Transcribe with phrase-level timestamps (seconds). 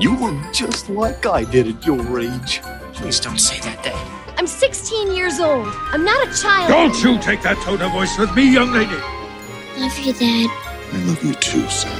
[0.00, 2.62] You look just like I did at your age.
[2.94, 4.38] Please don't say that, Dad.
[4.38, 5.68] I'm 16 years old.
[5.92, 6.70] I'm not a child.
[6.70, 8.96] Don't you take that tone of voice with me, young lady.
[9.76, 10.48] Love you, Dad.
[10.92, 11.92] I love you too, son.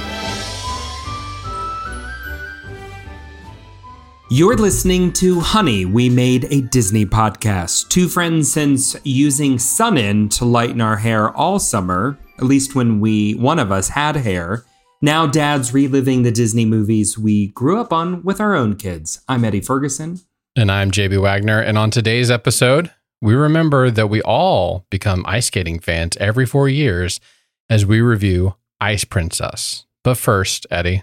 [4.31, 7.89] You're listening to Honey, We Made a Disney Podcast.
[7.89, 13.35] Two friends since using Sun-In to lighten our hair all summer, at least when we,
[13.35, 14.65] one of us, had hair.
[15.03, 19.21] Now dads reliving the Disney movies we grew up on with our own kids.
[19.27, 20.19] I'm Eddie Ferguson.
[20.55, 21.59] And I'm JB Wagner.
[21.59, 26.69] And on today's episode, we remember that we all become ice skating fans every four
[26.69, 27.19] years
[27.67, 29.87] as we review Ice Princess.
[30.03, 30.97] But first, Eddie,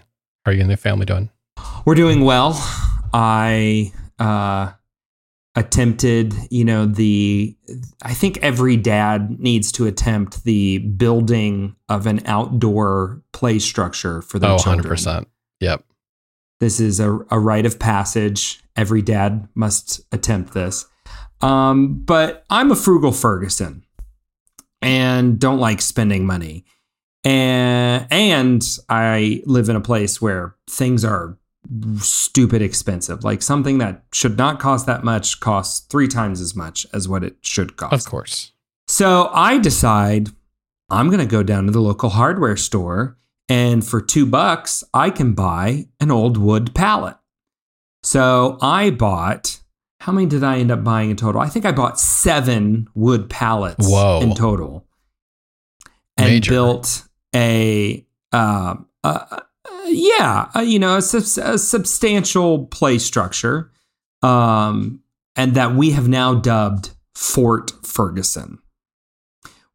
[0.45, 1.29] how are you and the family doing?
[1.83, 2.53] We're doing well.
[3.13, 4.71] I uh,
[5.59, 7.55] attempted, you know, the,
[8.01, 14.39] I think every dad needs to attempt the building of an outdoor play structure for
[14.39, 14.95] their oh, children.
[14.95, 15.25] 100%.
[15.59, 15.83] Yep.
[16.61, 18.61] This is a, a rite of passage.
[18.77, 20.85] Every dad must attempt this.
[21.41, 23.83] Um, but I'm a frugal Ferguson
[24.81, 26.63] and don't like spending money.
[27.25, 31.37] And and I live in a place where things are
[31.97, 33.23] stupid expensive.
[33.23, 37.23] Like something that should not cost that much costs three times as much as what
[37.23, 37.93] it should cost.
[37.93, 38.53] Of course.
[38.87, 40.29] So I decide
[40.89, 43.17] I'm going to go down to the local hardware store
[43.49, 47.17] and for two bucks, I can buy an old wood pallet.
[48.03, 49.59] So I bought,
[49.99, 51.41] how many did I end up buying in total?
[51.41, 54.21] I think I bought seven wood pallets Whoa.
[54.21, 54.87] in total
[56.15, 56.51] and Major.
[56.51, 59.39] built a, uh, uh,
[59.91, 63.71] yeah, uh, you know, a, subs- a substantial play structure
[64.21, 65.01] um,
[65.35, 68.59] and that we have now dubbed Fort Ferguson.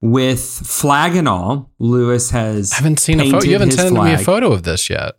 [0.01, 2.73] With flag and all, Lewis has.
[2.73, 3.47] I haven't seen a photo.
[3.47, 5.15] You haven't sent me a photo of this yet.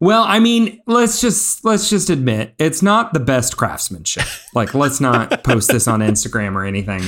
[0.00, 4.24] Well, I mean, let's just let's just admit it's not the best craftsmanship.
[4.54, 7.02] Like, let's not post this on Instagram or anything.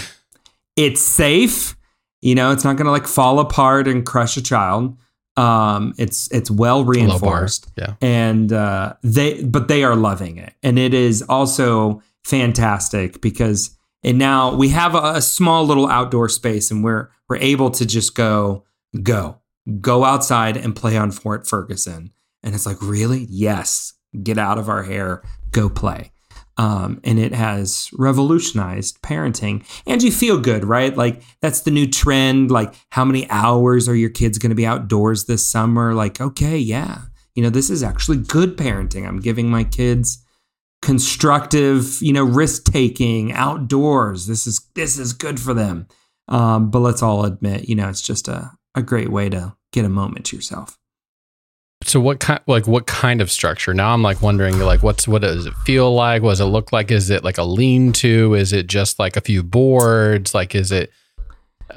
[0.76, 1.76] It's safe,
[2.20, 2.50] you know.
[2.50, 4.98] It's not going to like fall apart and crush a child.
[5.40, 7.94] Um, it's it's well reinforced, Yeah.
[8.02, 14.18] and uh, they but they are loving it, and it is also fantastic because and
[14.18, 18.14] now we have a, a small little outdoor space, and we're we're able to just
[18.14, 18.64] go
[19.02, 19.38] go
[19.80, 22.10] go outside and play on Fort Ferguson.
[22.42, 23.26] And it's like, really?
[23.28, 23.92] Yes.
[24.22, 26.10] Get out of our hair, go play.
[26.60, 29.64] Um, and it has revolutionized parenting.
[29.86, 30.94] And you feel good, right?
[30.94, 32.50] Like, that's the new trend.
[32.50, 35.94] Like, how many hours are your kids going to be outdoors this summer?
[35.94, 36.98] Like, okay, yeah.
[37.34, 39.08] You know, this is actually good parenting.
[39.08, 40.22] I'm giving my kids
[40.82, 44.26] constructive, you know, risk taking outdoors.
[44.26, 45.86] This is this is good for them.
[46.28, 49.86] Um, but let's all admit, you know, it's just a, a great way to get
[49.86, 50.79] a moment to yourself.
[51.82, 53.72] So what kind like what kind of structure?
[53.72, 56.22] Now I'm like wondering like what's what does it feel like?
[56.22, 56.90] What does it look like?
[56.90, 58.34] Is it like a lean to?
[58.34, 60.34] Is it just like a few boards?
[60.34, 60.90] Like is it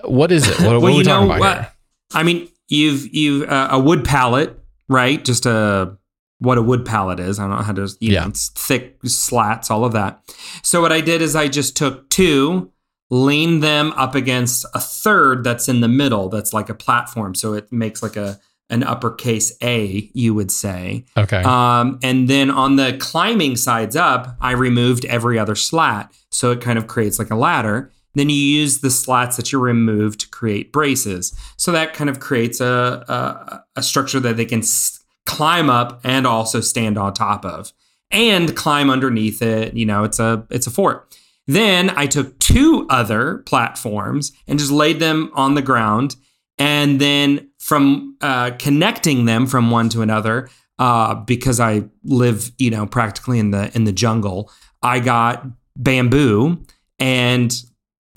[0.04, 0.60] what is it?
[0.60, 1.58] What, what are we talking about what?
[1.58, 1.72] here?
[2.14, 4.60] I mean, you've you've uh, a wood pallet,
[4.90, 5.24] right?
[5.24, 5.98] Just a
[6.40, 7.40] what a wood pallet is.
[7.40, 8.24] I don't know how to, you Yeah.
[8.24, 10.22] know, it's thick slats, all of that.
[10.64, 12.70] So what I did is I just took two,
[13.10, 16.28] leaned them up against a third that's in the middle.
[16.28, 21.06] That's like a platform, so it makes like a an uppercase A, you would say.
[21.18, 21.42] Okay.
[21.44, 26.12] Um, and then on the climbing sides up, I removed every other slat.
[26.32, 27.92] So it kind of creates like a ladder.
[28.16, 31.34] Then you use the slats that you removed to create braces.
[31.58, 36.00] So that kind of creates a, a, a structure that they can s- climb up
[36.04, 37.74] and also stand on top of
[38.12, 39.74] and climb underneath it.
[39.74, 41.18] You know, it's a, it's a fort.
[41.48, 46.16] Then I took two other platforms and just laid them on the ground.
[46.60, 52.70] And then from uh, connecting them from one to another, uh, because I live, you
[52.70, 54.52] know, practically in the in the jungle,
[54.82, 55.46] I got
[55.78, 56.62] bamboo
[57.00, 57.54] and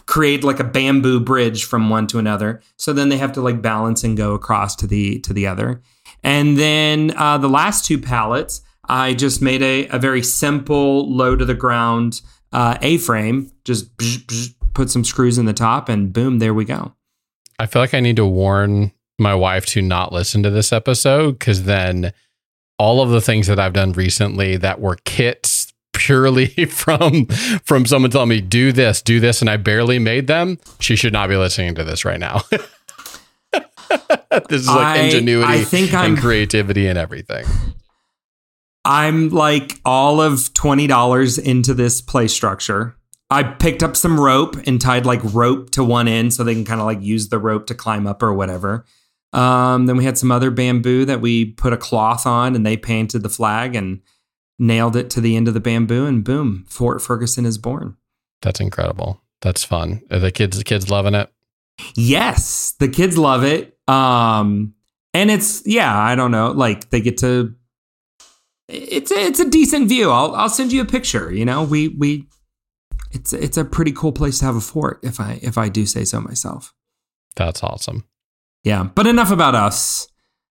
[0.07, 2.61] create like a bamboo bridge from one to another.
[2.77, 5.81] So then they have to like balance and go across to the to the other.
[6.25, 11.37] And then uh, the last two pallets, I just made a, a very simple low
[11.37, 12.21] to the ground
[12.53, 13.53] uh, A-frame.
[13.65, 13.91] Just
[14.75, 16.95] put some screws in the top, and boom, there we go.
[17.61, 21.39] I feel like I need to warn my wife to not listen to this episode
[21.39, 22.13] because then
[22.79, 28.11] all of the things that I've done recently that were kits purely from from someone
[28.11, 30.59] telling me do this, do this, and I barely made them.
[30.81, 32.43] She should not be listening to this right now.
[32.51, 32.63] this
[34.63, 37.47] is like I- ingenuity I think I'm- and creativity and everything.
[38.85, 42.95] I'm like all of twenty dollars into this play structure.
[43.29, 46.65] I picked up some rope and tied like rope to one end so they can
[46.65, 48.85] kind of like use the rope to climb up or whatever.
[49.33, 52.77] Um, then we had some other bamboo that we put a cloth on and they
[52.77, 54.01] painted the flag and
[54.59, 57.97] nailed it to the end of the bamboo and boom, Fort Ferguson is born.
[58.43, 59.23] That's incredible.
[59.43, 60.03] That's fun.
[60.11, 61.31] Are the kids the kids loving it?
[61.95, 63.77] Yes, the kids love it.
[63.87, 64.75] Um,
[65.15, 67.55] and it's yeah, I don't know, like they get to.
[68.69, 70.11] It's a, it's a decent view.
[70.11, 71.33] I'll I'll send you a picture.
[71.33, 72.27] You know, we we,
[73.13, 75.87] it's it's a pretty cool place to have a fort if I if I do
[75.87, 76.75] say so myself.
[77.37, 78.05] That's awesome.
[78.67, 80.09] Yeah, but enough about us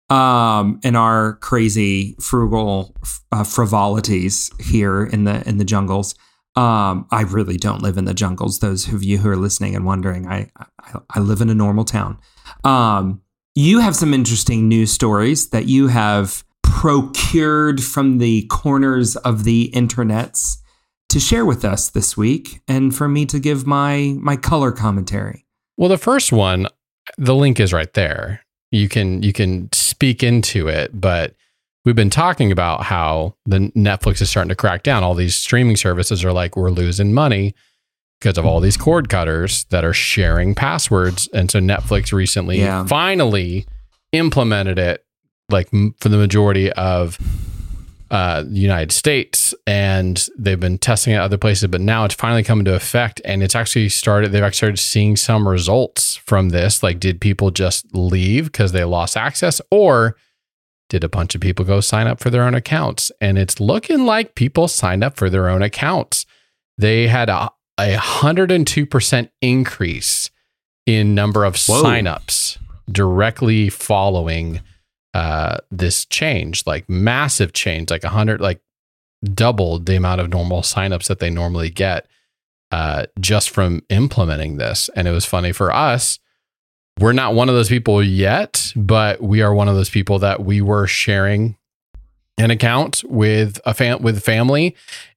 [0.09, 2.95] um and our crazy frugal
[3.33, 6.15] uh, frivolities here in the in the jungles.
[6.55, 8.59] Um i really don't live in the jungles.
[8.59, 11.83] Those of you who are listening and wondering i i, I live in a normal
[11.83, 12.17] town.
[12.63, 13.21] Um
[13.55, 19.69] you have some interesting news stories that you have procured from the corners of the
[19.75, 20.59] internets
[21.09, 25.45] to share with us this week and for me to give my my color commentary.
[25.75, 26.67] Well, the first one,
[27.17, 28.41] the link is right there.
[28.71, 31.33] You can you can speak into it, but
[31.85, 35.03] we've been talking about how the Netflix is starting to crack down.
[35.03, 37.55] All these streaming services are like we're losing money
[38.19, 41.29] because of all these cord cutters that are sharing passwords.
[41.33, 42.85] And so Netflix recently Yeah.
[42.85, 43.65] finally
[44.11, 45.05] implemented it
[45.49, 47.17] like m- for the majority of
[48.09, 52.43] uh, the United States, and they've been testing it other places, but now it's finally
[52.43, 54.31] come into effect, and it's actually started.
[54.31, 56.81] They've actually started seeing some results from this.
[56.81, 60.15] Like, did people just leave because they lost access, or
[60.89, 63.11] did a bunch of people go sign up for their own accounts?
[63.19, 66.25] And it's looking like people signed up for their own accounts.
[66.77, 70.29] They had a a hundred and two percent increase
[70.85, 71.83] in number of Whoa.
[71.83, 72.57] signups
[72.91, 74.61] directly following
[75.17, 78.61] uh, this change, like massive change, like a hundred, like
[79.23, 82.05] doubled the amount of normal signups that they normally get
[82.71, 84.91] uh, just from implementing this.
[84.95, 86.19] And it was funny for us.
[86.99, 90.43] We're not one of those people yet, but we are one of those people that
[90.43, 91.57] we were sharing
[92.37, 94.75] an account with a fam- with family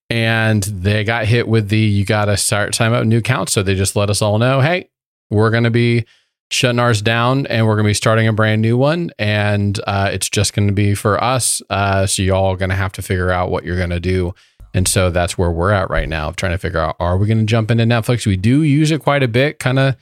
[0.08, 3.62] and they got hit with the you got to start time out new account so
[3.62, 4.88] they just let us all know hey
[5.28, 6.06] we're going to be
[6.50, 10.10] shutting ours down and we're going to be starting a brand new one and uh,
[10.12, 13.30] it's just going to be for us uh, so y'all going to have to figure
[13.30, 14.34] out what you're going to do.
[14.74, 17.38] And so that's where we're at right now trying to figure out are we going
[17.38, 18.26] to jump into netflix?
[18.26, 19.96] We do use it quite a bit kind of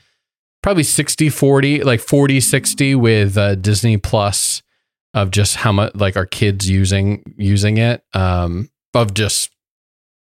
[0.61, 4.61] probably 60 40 like 40 60 with uh, disney plus
[5.13, 9.51] of just how much like our kids using using it um of just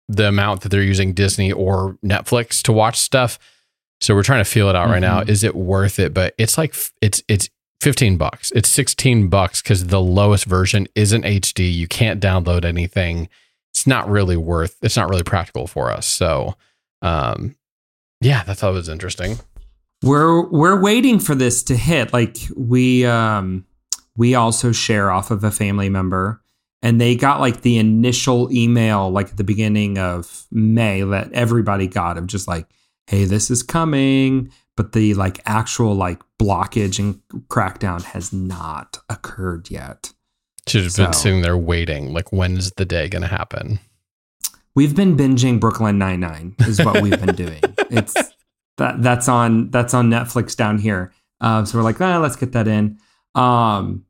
[0.08, 3.38] the amount that they're using disney or netflix to watch stuff
[4.00, 5.22] so we're trying to feel it out right now.
[5.22, 5.28] Mhm.
[5.28, 6.12] Is it worth it?
[6.14, 7.48] But it's like it's it's
[7.80, 8.52] 15 bucks.
[8.54, 11.70] It's 16 bucks because the lowest version isn't HD.
[11.72, 13.28] You can't download anything.
[13.74, 16.06] It's not really worth it's not really practical for us.
[16.06, 16.56] So
[17.02, 17.56] um
[18.20, 19.38] yeah, that thought was interesting.
[20.02, 23.64] we're we're waiting for this to hit like we um
[24.16, 26.40] we also share off of a family member
[26.82, 31.86] and they got like the initial email like at the beginning of may that everybody
[31.86, 32.66] got of just like
[33.06, 34.50] hey this is coming.
[34.76, 40.12] But the like actual like blockage and crackdown has not occurred yet.
[40.68, 42.12] Should have been So- sitting there waiting.
[42.12, 43.78] Like when is the day gonna happen?
[44.74, 47.62] we've been binging brooklyn 99 is what we've been doing.
[47.90, 48.12] It's
[48.76, 51.12] that that's on that's on netflix down here.
[51.40, 52.98] Uh, so we're like ah, let's get that in.
[53.34, 54.04] Um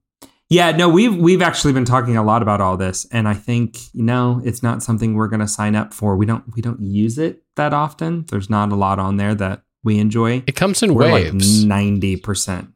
[0.49, 3.93] yeah no we've we've actually been talking a lot about all this and i think
[3.93, 6.17] you know it's not something we're going to sign up for.
[6.17, 9.63] We don't we don't use it that often there's not a lot on there that
[9.85, 11.65] we enjoy It comes in we're waves.
[11.65, 12.73] like 90%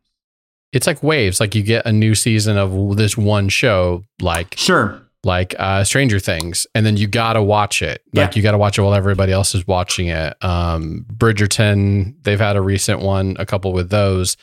[0.72, 1.40] it's like waves.
[1.40, 6.18] Like you get a new season of this one show, like sure like uh Stranger
[6.20, 8.02] Things, and then you gotta watch it.
[8.14, 8.36] Like Yeah.
[8.36, 10.36] you gotta watch it while everybody else is watching it.
[10.44, 14.36] Um Bridgerton, they've had a recent one, a couple with those.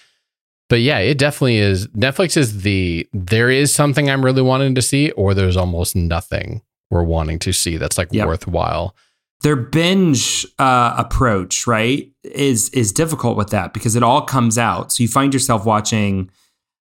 [0.70, 4.82] But yeah, it definitely is Netflix is the there is something I'm really wanting to
[4.82, 8.28] see, or there's almost nothing we're wanting to see that's like Yep.
[8.28, 8.96] worthwhile.
[9.42, 14.92] Their binge uh, approach, right, is is difficult with that because it all comes out.
[14.92, 16.32] So you find yourself watching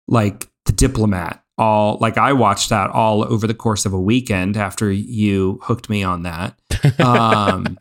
[0.08, 1.42] like The Diplomat.
[1.58, 5.90] All like I watched that all over the course of a weekend after you hooked
[5.90, 6.58] me on that.
[6.98, 7.76] Um,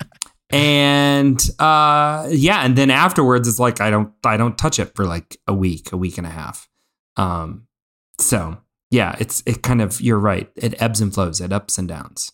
[0.50, 5.06] and uh, yeah, and then afterwards it's like I don't I don't touch it for
[5.06, 6.68] like a week, a week and a half.
[7.18, 7.68] Um,
[8.18, 8.58] so
[8.90, 10.50] yeah, it's it kind of you're right.
[10.56, 12.32] It ebbs and flows, it ups and downs.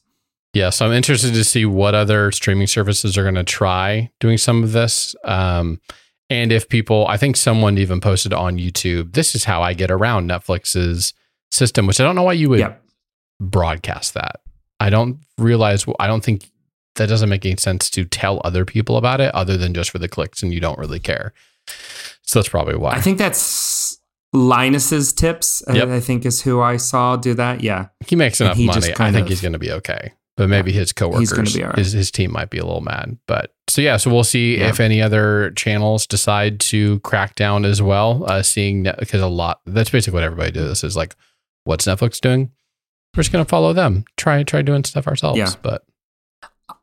[0.56, 4.38] Yeah, so I'm interested to see what other streaming services are going to try doing
[4.38, 5.14] some of this.
[5.26, 5.82] Um,
[6.30, 9.92] and if people, I think someone even posted on YouTube, this is how I get
[9.92, 11.14] around Netflix's
[11.52, 12.82] system, which I don't know why you would Yep.
[13.42, 14.38] broadcast that.
[14.80, 16.50] I don't realize, I don't think
[16.96, 20.00] that doesn't make any sense to tell other people about it other than just for
[20.00, 21.34] the clicks and you don't really care.
[22.22, 22.92] So that's probably why.
[22.92, 24.00] I think that's
[24.34, 25.88] Linus's tips, I- Yep.
[25.90, 27.62] I, think is who I saw do that.
[27.62, 27.88] Yeah.
[28.08, 28.94] He makes enough money.
[28.98, 30.14] I think of- he's going to be okay.
[30.38, 31.78] But maybe his coworkers, gonna right.
[31.78, 33.18] his his team might be a little mad.
[33.26, 34.68] But so yeah, so we'll see Yeah.
[34.68, 38.26] if any other channels decide to crack down as well.
[38.28, 41.16] Uh, seeing because a lot that's basically what everybody does is like,
[41.64, 42.52] what's Netflix doing?
[43.16, 44.04] We're just going to follow them.
[44.18, 45.38] Try try doing stuff ourselves.
[45.40, 45.52] Yeah.
[45.62, 45.86] But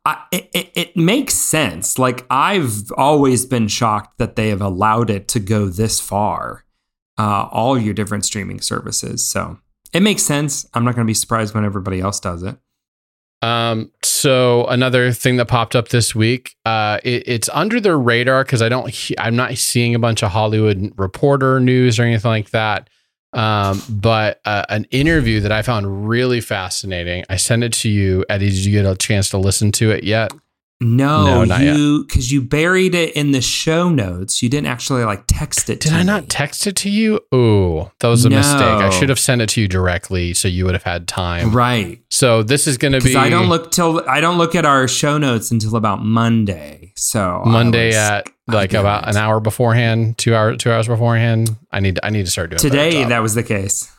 [0.03, 1.99] I, it, it, it makes sense.
[1.99, 6.65] Like I've always been shocked that they have allowed it to go this far,
[7.19, 9.25] uh, all your different streaming services.
[9.27, 9.59] So
[9.93, 10.67] it makes sense.
[10.73, 12.57] I'm not going to be surprised when everybody else does it.
[13.43, 18.43] Um, so another thing that popped up this week, uh, it, it's under the radar
[18.45, 22.31] because I don't, he- I'm not seeing a bunch of Hollywood reporter news or anything
[22.31, 22.89] like that.
[23.33, 27.25] Um, but uh, an interview that I found really fascinating.
[27.29, 28.49] I sent it to you, Eddie.
[28.49, 30.31] Did you get a chance to listen to it yet?
[30.81, 34.43] No, No, you because you buried it in the show notes.
[34.43, 35.79] You didn't actually like text it.
[35.81, 37.21] To Did I not text it to you?
[37.31, 38.61] Oh, that was a mistake.
[38.61, 41.51] I should have sent it to you directly so you would have had time.
[41.55, 42.01] right?
[42.09, 44.87] So this is going to be I don't look till I don't look at our
[44.89, 46.91] show notes until about Monday.
[46.95, 51.55] So Monday was- at like about an hour beforehand, two hours, two hours beforehand.
[51.71, 53.05] I need I need to start doing today.
[53.05, 53.89] That was the case.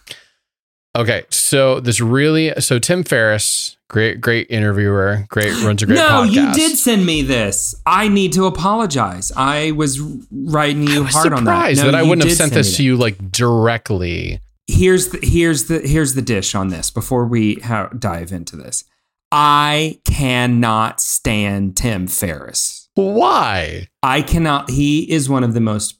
[0.96, 1.24] Okay.
[1.30, 6.32] So this really so Tim Ferriss, great great interviewer, great runs a great no, podcast.
[6.32, 7.74] you did send me this.
[7.86, 9.32] I need to apologize.
[9.36, 11.54] I was writing you I was hard on that.
[11.54, 14.40] surprised No, that I wouldn't have sent send this to you like directly.
[14.66, 16.90] Here's the here's the here's the dish on this.
[16.90, 18.84] Before we ha- dive into this,
[19.30, 22.88] I cannot stand Tim Ferriss.
[22.94, 23.88] Why?
[24.02, 24.70] I cannot.
[24.70, 25.98] He is one of the most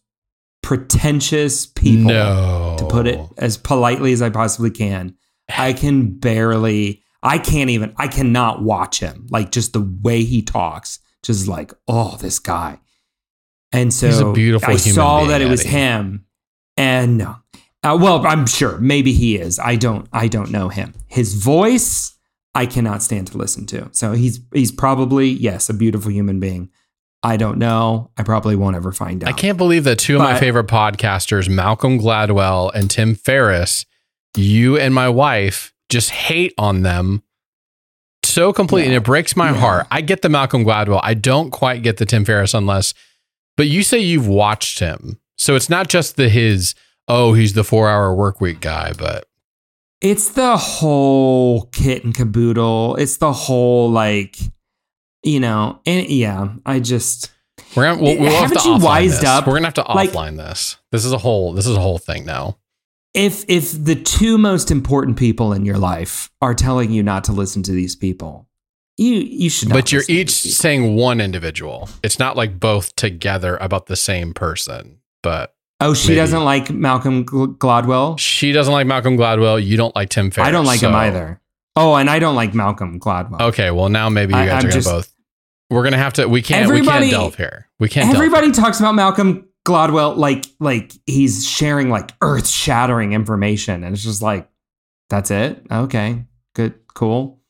[0.65, 2.11] pretentious people.
[2.11, 2.77] no.
[2.79, 5.15] to put it as politely as I possibly can.
[5.49, 9.27] I can barely, I can't even, I cannot watch him.
[9.31, 12.81] Like just the way he talks, just like, oh, this guy.
[13.73, 16.25] And so He's a beautiful I saw that it was him.
[16.77, 17.37] And no.
[17.83, 19.59] Uh, well, I'm sure maybe he is.
[19.59, 20.95] I don't, I don't know him.
[21.09, 22.17] His voice,
[22.55, 23.91] I cannot stand to listen to.
[23.93, 26.71] So he's, he's probably, yes, a beautiful human being.
[27.25, 28.11] I don't know.
[28.19, 29.31] I probably won't ever find out.
[29.31, 33.87] I can't believe that two of my favorite podcasters, Malcolm Gladwell and Tim Ferriss,
[34.37, 37.23] you and my wife just hate on them
[38.25, 38.91] so completely.
[38.91, 38.97] Yeah.
[38.97, 39.57] And it breaks my Yeah.
[39.59, 39.87] heart.
[39.91, 41.01] I get the Malcolm Gladwell.
[41.03, 42.93] I don't quite get the Tim Ferriss unless,
[43.57, 45.19] but you say you've watched him.
[45.39, 46.75] So it's not just the his,
[47.09, 49.27] oh, he's the four hour work week guy, but
[50.01, 52.97] It's the whole kit and caboodle.
[52.97, 54.37] It's the whole like,
[55.25, 57.31] you know, and yeah, I just
[57.77, 59.25] we're gonna, we'll, we'll have to Haven't you offline wised this.
[59.29, 59.47] up?
[59.47, 60.77] We're gonna have to Like- offline this.
[60.93, 62.59] This is a whole, this is a whole thing now.
[63.15, 67.33] if if the two most important people in your life are telling you not to
[67.33, 68.49] listen to these people,
[68.97, 69.69] you you should.
[69.71, 71.89] Not But you're each saying one individual.
[72.03, 74.99] It's not like both together about the same person.
[75.23, 76.17] But Oh, she maybe.
[76.21, 78.19] doesn't like Malcolm Gladwell.
[78.19, 79.63] she doesn't like Malcolm Gladwell.
[79.65, 80.49] You don't like Tim Ferriss.
[80.49, 81.41] I don't like him either.
[81.77, 83.41] Oh, and I don't like Malcolm Gladwell.
[83.41, 85.14] Okay, well now maybe you guys I'm are gonna just- both.
[85.75, 86.29] We're gonna have to.
[86.29, 86.69] We can't.
[86.71, 87.69] we Everybody- can't delve here.
[87.81, 88.07] We can't.
[88.13, 93.93] delve Everybody talks about Malcolm Gladwell like like he's sharing like earth shattering information, and
[93.95, 94.49] it's just like
[95.11, 95.67] that's it.
[95.71, 97.41] Okay, good, cool.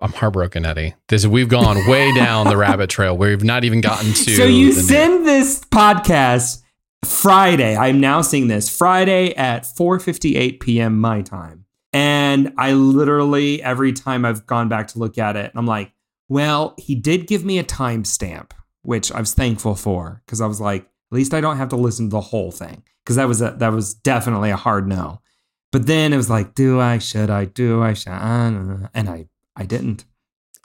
[0.00, 0.94] I'm heartbroken, Eddie.
[1.08, 3.16] This we've gone way down the rabbit trail.
[3.16, 4.30] We've not even gotten to.
[4.36, 6.60] so you send this podcast
[7.04, 7.76] Friday.
[7.76, 11.00] I'm now seeing this Friday at 4:58 p.m.
[11.00, 15.66] my time, and I literally every time I've gone back to look at it, I'm
[15.66, 15.92] like,
[16.34, 18.50] well, he did give me a timestamp,
[18.82, 21.76] which I was thankful for because I was like, at least I don't have to
[21.76, 25.20] listen to the whole thing because that was a, that was definitely a hard no.
[25.70, 26.98] But then it was like, do I?
[26.98, 27.44] Should I?
[27.44, 27.92] Do I?
[27.92, 28.88] Should I?
[28.92, 30.06] And I I didn't.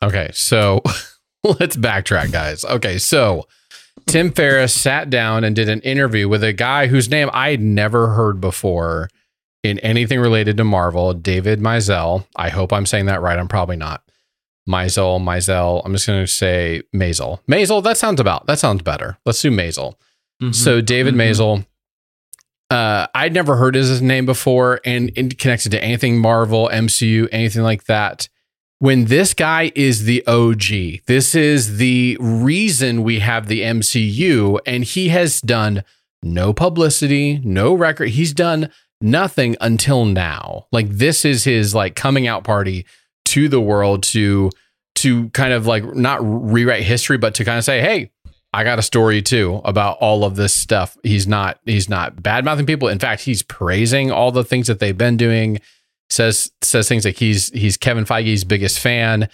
[0.01, 0.81] Okay, so
[1.43, 2.65] let's backtrack, guys.
[2.65, 3.47] Okay, so
[4.07, 7.61] Tim Ferriss sat down and did an interview with a guy whose name I had
[7.61, 9.07] never heard before
[9.61, 12.25] in anything related to Marvel, David Mizell.
[12.35, 13.37] I hope I'm saying that right.
[13.37, 14.01] I'm probably not.
[14.67, 15.81] Mizell, Mizell.
[15.85, 17.41] I'm just going to say Mazel.
[17.47, 19.17] Mazel, that sounds about, that sounds better.
[19.25, 19.99] Let's do Mazel.
[20.51, 21.15] So David.
[21.15, 21.65] Mazel,
[22.69, 27.63] uh, I'd never heard his name before and, and connected to anything Marvel, MCU, anything
[27.63, 28.29] like that.
[28.77, 34.85] When this guy is the OG, this is the reason we have the MCU, and
[34.85, 35.83] he has done
[36.23, 38.09] no publicity, no record.
[38.09, 38.69] He's done
[39.01, 40.67] nothing until now.
[40.71, 42.85] Like this is his like coming out party
[43.29, 44.51] to the world to
[44.95, 48.11] to kind of like not rewrite history, but to kind of say, hey,
[48.51, 50.97] I got a story too about all of this stuff.
[51.03, 52.87] He's not he's not bad mouthing people.
[52.87, 55.59] In fact, he's praising all the things that they've been doing.
[56.09, 59.29] Says says things like he's he's Kevin Feige's biggest fan.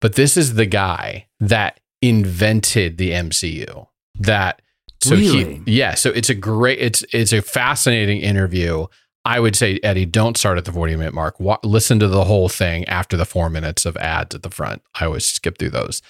[0.00, 3.86] But this is the guy that invented the MCU.
[4.20, 4.62] That
[5.02, 5.62] So Really?
[5.66, 8.86] he, yeah, so it's a great, it's it's a fascinating interview.
[9.26, 11.40] I would say, Eddie, don't start at the forty minute mark.
[11.40, 14.82] Wa- listen to the whole thing after the four minutes of ads at the front.
[14.94, 16.00] I always skip through those.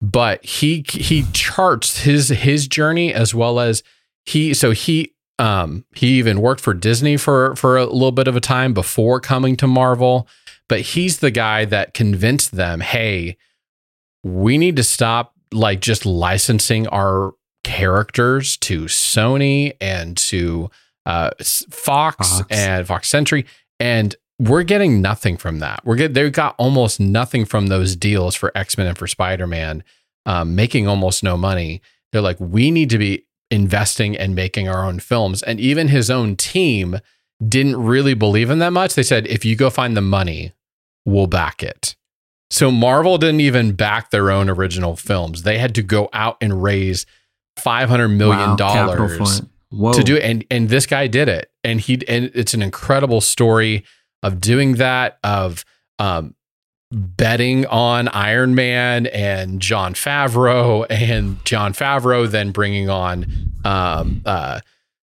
[0.00, 3.82] But he he charts his his journey as well as
[4.24, 8.36] he so he um he even worked for Disney for for a little bit of
[8.36, 10.26] a time before coming to Marvel.
[10.66, 13.36] But he's the guy that convinced them, hey,
[14.22, 20.70] we need to stop like just licensing our characters to Sony and to
[21.06, 22.46] uh, Fox, Fox.
[22.50, 23.46] and Fox Century,
[23.78, 25.80] and we're getting nothing from that.
[25.84, 29.46] We're get they got almost nothing from those deals for X Men and for Spider
[29.46, 29.84] Man,
[30.26, 31.80] um, making almost no money.
[32.12, 36.10] They're like, we need to be investing and making our own films, and even his
[36.10, 37.00] own team
[37.46, 38.94] didn't really believe in that much.
[38.94, 40.52] They said, if you go find the money,
[41.04, 41.96] we'll back it.
[42.50, 45.42] So Marvel didn't even back their own original films.
[45.42, 47.04] They had to go out and raise
[47.56, 49.48] five hundred million dollars it.
[49.74, 49.92] Whoa.
[49.92, 50.22] to do it.
[50.22, 51.50] And and this guy did it.
[51.62, 53.84] And he and it's an incredible story
[54.22, 55.64] of doing that, of
[55.98, 56.34] um
[56.92, 63.26] betting on Iron Man and Jon Favreau and Jon Favreau then bringing on
[63.64, 64.60] um uh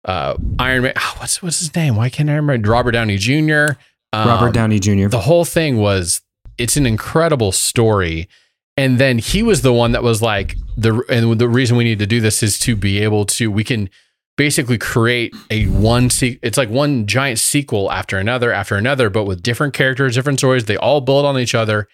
[0.05, 1.95] uh Iron Man ah, what's what's his name?
[1.95, 3.73] Why can't I remember Robert Downey Jr.
[4.13, 5.07] Um, Robert Downey Jr.
[5.07, 6.21] the whole thing was
[6.57, 8.29] it's an incredible story
[8.77, 11.99] and then he was the one that was like the and the reason we need
[11.99, 13.89] to do this is to be able to we can
[14.37, 19.25] basically create a one se- it's like one giant sequel after another after another but
[19.25, 20.65] with different characters different stories.
[20.65, 21.87] They all build on each other.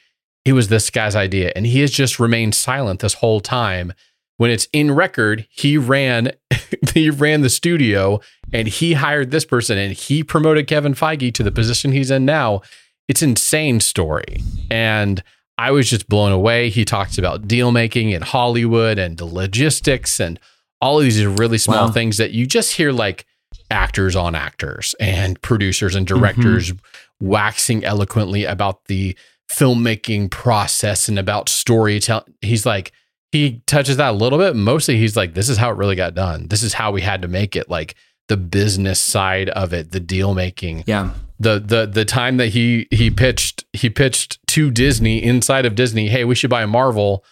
[0.45, 3.93] It was this guy's idea and he has just remained silent this whole time.
[4.37, 6.31] When it's in record he ran
[6.93, 8.21] he ran the studio
[8.53, 12.25] and he hired this person and he promoted Kevin Feige to the position he's in
[12.25, 12.61] now.
[13.07, 14.41] It's insane story.
[14.71, 15.23] And
[15.57, 16.69] i was just blown away.
[16.69, 20.39] He talks about deal making in hollywood and the logistics and
[20.81, 21.91] all of these are really small Wow.
[21.91, 23.25] things that you just hear like
[23.71, 26.19] actors on actors and producers and mm-hmm.
[26.19, 26.73] directors
[27.19, 29.15] waxing eloquently about the
[29.51, 32.91] filmmaking process and about storytelling he's like
[33.31, 34.55] he touches that a little bit.
[34.55, 36.47] Mostly he's like this is how it really got done.
[36.47, 37.95] This is how we had to make it like
[38.27, 40.83] the business side of it the deal making.
[40.87, 41.11] Yeah.
[41.39, 46.09] the the the time that he he pitched he pitched to Disney inside of Disney,
[46.09, 47.23] hey, we should buy Marvel.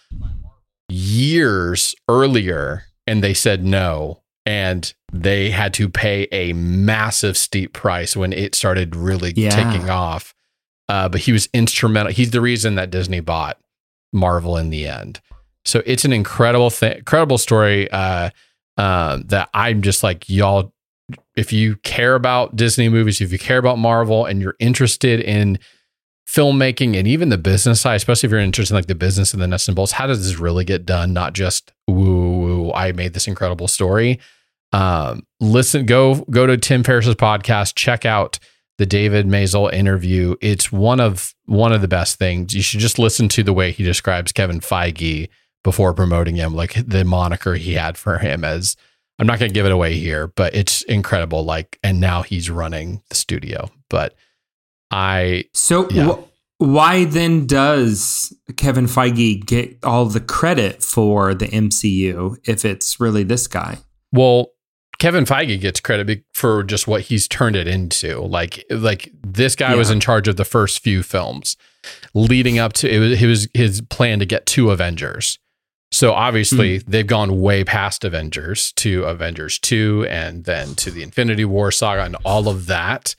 [0.90, 8.16] Years earlier, and they said no, and they had to pay a massive steep price
[8.16, 9.50] when it started really Yeah.
[9.50, 10.34] taking off.
[10.88, 12.12] Uh, but he was instrumental.
[12.12, 13.58] He's the reason that Disney bought
[14.12, 15.20] Marvel in the end.
[15.64, 18.30] So it's an incredible thing, incredible story uh,
[18.78, 20.72] uh, that I'm just like y'all
[21.36, 25.58] if you care about Disney movies, if you care about Marvel and you're interested in
[26.28, 29.42] filmmaking and even the business side, especially if you're interested in like the business and
[29.42, 31.12] the nuts and bolts, how does this really get done?
[31.12, 32.17] Not just woo
[32.74, 34.20] I made this incredible story.
[34.72, 38.38] Um, listen, go go to Tim Ferriss's podcast, check out
[38.76, 40.36] the David Mazel interview.
[40.40, 42.54] It's one of one of the best things.
[42.54, 45.28] You should just listen to the way he describes Kevin Feige
[45.64, 48.76] before promoting him, like the moniker he had for him as
[49.18, 51.44] I'm not going to give it away here, but it's incredible.
[51.44, 53.70] Like, and now he's running the studio.
[53.90, 54.14] But
[54.90, 56.16] I, So Yeah.
[56.58, 63.22] Why then does Kevin Feige get all the credit for the MCU if it's really
[63.24, 63.78] this guy?
[64.12, 64.52] well,
[64.98, 68.20] Kevin Feige gets credit for just what he's turned it into.
[68.20, 71.56] Like, like this guy was in charge of the first few films,
[72.14, 75.38] leading up to it was, it was his plan to get two Avengers.
[75.90, 76.90] So obviously hmm.
[76.90, 82.04] they've gone way past Avengers to Avengers 2 and then to the Infinity War saga
[82.04, 83.14] and all of that.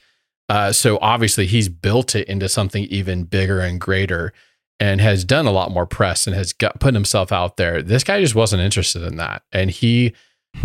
[0.49, 4.33] Uh, so obviously he's built it into something even bigger and greater
[4.79, 7.81] and has done a lot more press and has got put himself out there.
[7.81, 9.43] This guy just wasn't interested in that.
[9.51, 10.13] And he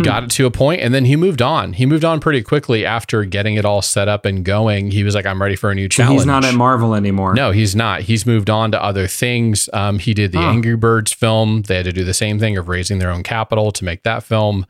[0.01, 1.73] got it to a point and then he moved on.
[1.73, 4.89] He moved on pretty quickly after getting it all set up and going.
[4.89, 6.21] He was like, I'm ready for a new So challenge.
[6.21, 7.35] he's not at Marvel anymore.
[7.35, 8.01] No, he's not.
[8.01, 9.69] He's moved on to other things.
[9.73, 10.49] Um, he did the Huh.
[10.49, 11.61] Angry Birds film.
[11.61, 14.23] They had to do the same thing of raising their own capital to make that
[14.23, 14.65] film.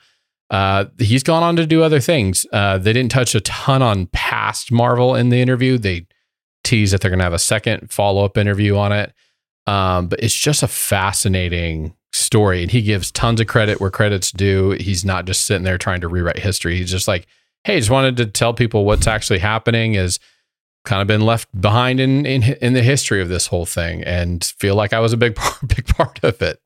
[0.50, 2.46] Uh, he's gone on to do other things.
[2.52, 5.78] Uh, they didn't touch a ton on past Marvel in the interview.
[5.78, 6.08] They
[6.64, 9.14] tease that they're going to have a second follow up interview on it.
[9.68, 12.62] Um, but it's just a fascinating story.
[12.62, 14.72] And he gives tons of credit where credit's due.
[14.72, 16.78] He's not just sitting there trying to rewrite history.
[16.78, 17.28] He's just like,
[17.64, 20.20] hey, just wanted to tell people what's actually happening is
[20.86, 24.44] kind of been left behind in, in in the history of this whole thing and
[24.60, 26.60] feel like I was a big part, big part of it.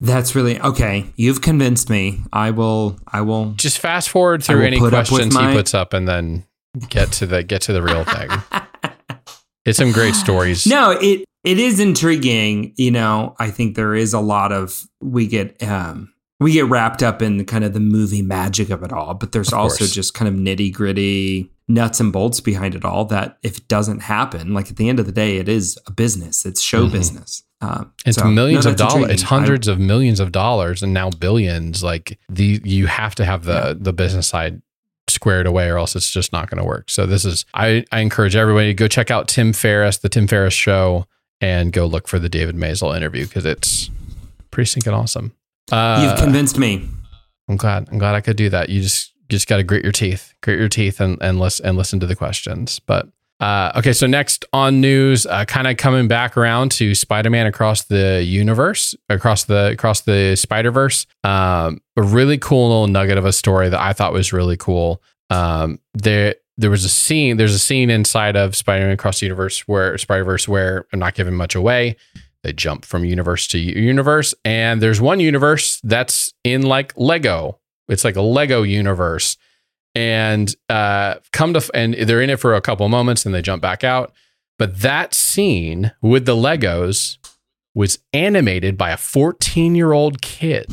[0.00, 1.06] That's really okay.
[1.16, 2.20] You've convinced me.
[2.32, 2.98] I will.
[3.06, 3.52] I will.
[3.52, 6.46] Just fast forward through any put up with questions my- he puts up and then
[6.88, 8.30] get to the get to the real thing.
[9.64, 10.66] it's some great stories.
[10.66, 12.72] No, it it is intriguing.
[12.76, 17.02] You know, I think there is a lot of we get um we get wrapped
[17.02, 20.28] up in kind of the movie magic of it all, but there's also just kind
[20.28, 24.70] of nitty gritty nuts and bolts behind it all that if it doesn't happen, like
[24.70, 26.92] at the end of the day, it is a business, it's show Mhm.
[26.92, 27.42] business.
[27.62, 29.10] Um, It's so, millions no, of dollars.
[29.10, 29.26] It's intriguing.
[29.26, 31.82] I- hundreds of millions of dollars, and now billions.
[31.82, 33.74] Like the you have to have the Yeah.
[33.78, 34.62] the business side
[35.08, 36.88] squared away, or else it's just not going to work.
[36.90, 40.26] So this is I I encourage everybody to go check out Tim Ferriss, the Tim
[40.26, 41.06] Ferriss Show,
[41.40, 43.90] and go look for the David Mazel interview because it's
[44.50, 45.32] pretty stinking awesome.
[45.70, 46.88] Uh, You've convinced me.
[47.48, 47.88] I'm glad.
[47.90, 48.68] I'm glad I could do that.
[48.70, 51.66] You just you just got to grit your teeth, grit your teeth, and and listen
[51.66, 52.78] and listen to the questions.
[52.80, 53.08] But
[53.40, 57.84] uh, okay, so next on news, uh, kind of coming back around to Spider-Man across
[57.84, 61.06] the universe, across the across the Spider Verse.
[61.24, 65.02] Um, a really cool little nugget of a story that I thought was really cool.
[65.30, 67.38] Um, there there was a scene.
[67.38, 71.14] There's a scene inside of Spider-Man across the universe where Spider Verse where I'm not
[71.14, 71.96] giving much away.
[72.42, 77.58] They jump from universe to universe, and there's one universe that's in like Lego.
[77.88, 79.36] It's like a Lego universe,
[79.94, 83.62] and uh, come to and they're in it for a couple moments, and they jump
[83.62, 84.12] back out.
[84.58, 87.16] But that scene with the Legos
[87.74, 90.66] was animated by a 14 year old kid.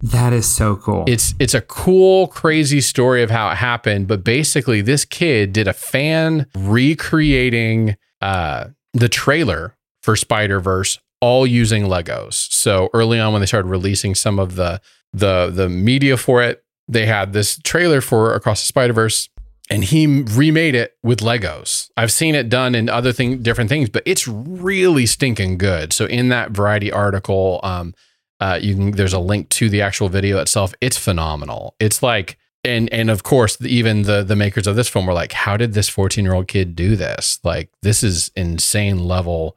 [0.00, 1.04] That is so cool.
[1.06, 4.08] It's it's a cool, crazy story of how it happened.
[4.08, 11.46] But basically, this kid did a fan recreating uh, the trailer for Spider Verse, all
[11.46, 12.34] using Legos.
[12.34, 14.80] So early on, when they started releasing some of the
[15.12, 19.28] the the media for it, they had this trailer for Across the Spider Verse,
[19.68, 21.90] and he remade it with Legos.
[21.96, 25.92] I've seen it done in other thing, different things, but it's really stinking good.
[25.92, 27.94] So in that Variety article, um,
[28.38, 30.74] uh, you can there's a link to the actual video itself.
[30.80, 31.74] It's phenomenal.
[31.80, 35.32] It's like and and of course even the the makers of this film were like,
[35.32, 37.40] how did this 14 year old kid do this?
[37.42, 39.56] Like this is insane level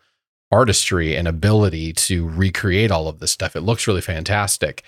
[0.52, 3.56] artistry and ability to recreate all of this stuff.
[3.56, 4.84] It looks really fantastic.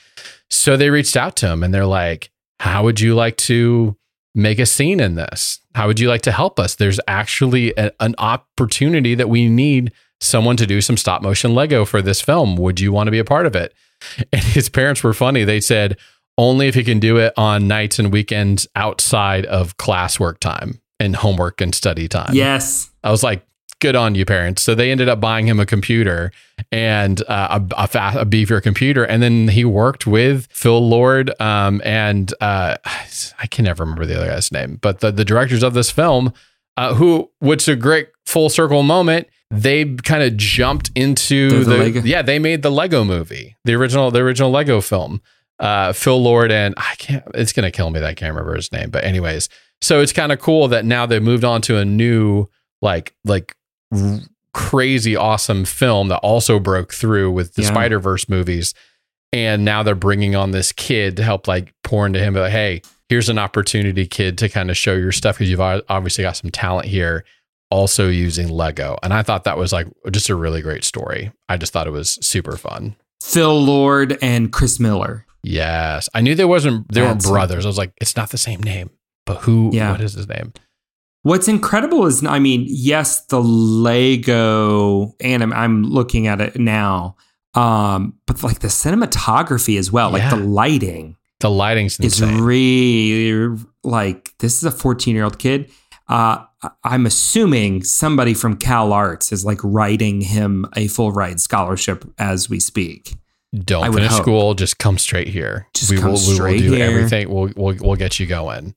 [0.49, 3.95] So they reached out to him and they're like, how would you like to
[4.33, 5.59] make a scene in this?
[5.75, 6.75] How would you like to help us?
[6.75, 11.85] There's actually a, an opportunity that we need someone to do some stop motion Lego
[11.85, 12.55] for this film.
[12.57, 13.73] Would you want to be a part of it?
[14.33, 15.43] And his parents were funny.
[15.43, 15.95] They said,
[16.35, 21.15] only if he can do it on nights and weekends outside of classwork time and
[21.15, 22.33] homework and study time.
[22.33, 22.89] yes.
[23.03, 23.45] I was like,
[23.81, 24.61] good on you, parents.
[24.61, 26.31] So they ended up buying him a computer
[26.71, 29.03] and uh, a, a, fa- a beefier computer.
[29.03, 34.15] And then he worked with Phil Lord um, and uh, I can never remember the
[34.17, 36.33] other guy's name, but the, the directors of this film,
[36.77, 39.27] uh, who, which is a great full circle moment.
[39.49, 42.21] They kind of jumped into the the, Lego- yeah.
[42.21, 45.21] They made the Lego movie, the original, the original Lego film.
[45.59, 47.23] Uh, Phil Lord and I can't.
[47.33, 48.89] It's gonna kill me that I can't remember his name.
[48.89, 49.49] But anyways,
[49.81, 52.47] so it's kind of cool that now they've moved on to a new
[52.81, 53.55] like like
[54.53, 57.69] crazy awesome film that also broke through with the Yeah.
[57.69, 58.73] Spider Verse movies,
[59.33, 62.33] and now they're bringing on this kid to help like pour into him.
[62.33, 66.23] Like, hey, here's an opportunity, kid, to kind of show your stuff because you've obviously
[66.23, 67.23] got some talent here.
[67.69, 71.31] Also using Lego, and I thought that was like just a really great story.
[71.47, 72.97] I just thought it was super fun.
[73.21, 75.25] Phil Lord and Chris Miller.
[75.41, 76.91] Yes, I knew there wasn't.
[76.91, 77.65] They weren't brothers.
[77.65, 78.89] I was like, it's not the same name.
[79.25, 79.69] But who?
[79.71, 79.91] Yeah.
[79.91, 80.51] What is his name?
[81.23, 85.53] What's incredible is, I mean, yes, the Lego anim.
[85.53, 87.15] I'm looking at it now,
[87.53, 92.41] um, but like the cinematography as well, like the lighting The lighting's is insane.
[92.41, 95.71] really like this is a 14 year old kid.
[96.07, 96.43] Uh,
[96.83, 102.49] I'm assuming somebody from Cal Arts is like writing him a full ride scholarship as
[102.49, 103.15] we speak.
[103.53, 104.21] Don't finish hope.
[104.21, 104.53] school.
[104.53, 105.67] Just come straight here.
[105.73, 106.19] Just we come will.
[106.27, 106.85] We will do here.
[106.85, 107.29] everything.
[107.29, 108.75] We'll, we'll we'll get you going.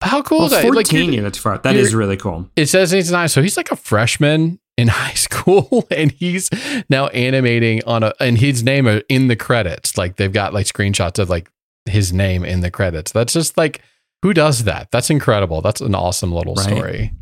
[0.00, 0.62] How cool Well, is that?
[0.62, 0.74] 14,
[1.06, 1.58] Like, you're far.
[1.58, 2.48] That really cool.
[2.56, 6.50] it says he's nine, so he's like a freshman in high school, and he's
[6.90, 9.96] now animating on a and his name are in the credits.
[9.96, 11.50] Like they've got like screenshots of like
[11.86, 13.12] his name in the credits.
[13.12, 13.80] That's just like
[14.22, 14.90] who does that?
[14.90, 15.60] That's incredible.
[15.62, 16.64] That's an awesome little Right.
[16.66, 17.12] story.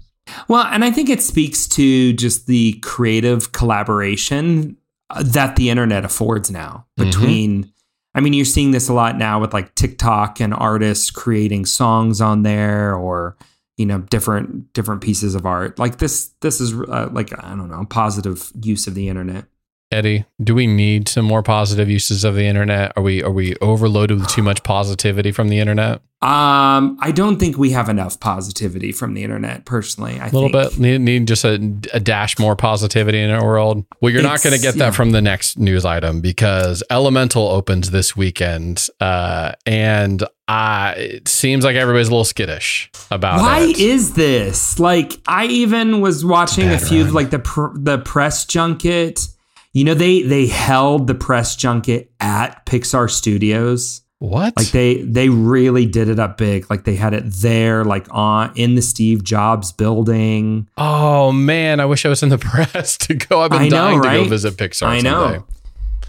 [0.48, 4.76] Well, and I think it speaks to just the creative collaboration
[5.10, 7.71] uh, that the internet affords now Mm-hmm.
[8.14, 12.20] I mean, you're seeing this a lot now with like TikTok and artists creating songs
[12.20, 13.36] on there, or
[13.76, 15.78] you know, different different pieces of art.
[15.78, 19.46] Like this, this is uh, like I don't know, a positive use of the internet.
[19.92, 22.92] Eddie, do we need some more positive uses of the internet?
[22.96, 26.00] Are we are we overloaded with too much positivity from the internet?
[26.22, 30.20] Um, I don't think we have enough positivity from the internet, personally.
[30.20, 30.70] I A little think.
[30.74, 30.78] bit.
[30.78, 31.54] Need, need just a,
[31.92, 33.84] a dash more positivity in our world.
[34.00, 34.84] Well, you're not going to get yeah.
[34.86, 41.26] that from the next news item because Elemental opens this weekend, uh, and uh, it
[41.26, 43.80] seems like everybody's a little skittish about Why it.
[43.80, 44.78] is this?
[44.78, 47.14] Like, I even was watching a few of run.
[47.14, 49.26] like the pr- the press junket.
[49.72, 54.02] You know, they they held the press junket at Pixar Studios.
[54.18, 54.56] What?
[54.56, 56.70] Like they they really did it up big.
[56.70, 60.68] Like they had it there, like on in the Steve Jobs building.
[60.76, 63.40] oh man, I wish I was in the press to go.
[63.40, 64.86] I've been I know, dying to go visit Pixar.
[64.86, 65.24] I know.
[65.32, 65.44] someday.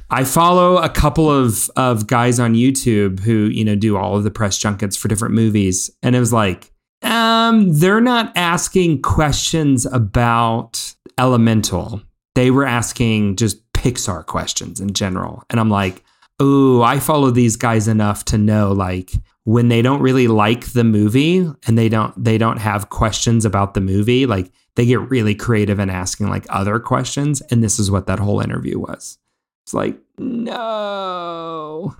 [0.09, 4.23] I follow a couple of of guys on YouTube who you know do all of
[4.23, 6.71] the press junkets for different movies, and it was like,
[7.01, 12.01] um, they're not asking questions about Elemental.
[12.35, 16.03] They were asking just Pixar questions in general, and I'm like,
[16.39, 19.11] oh, I follow these guys enough to know like
[19.45, 23.73] when they don't really like the movie and they don't they don't have questions about
[23.73, 27.91] the movie, like they get really creative in asking like other questions, and this is
[27.91, 29.17] what that whole interview was.
[29.65, 31.95] It's like, no.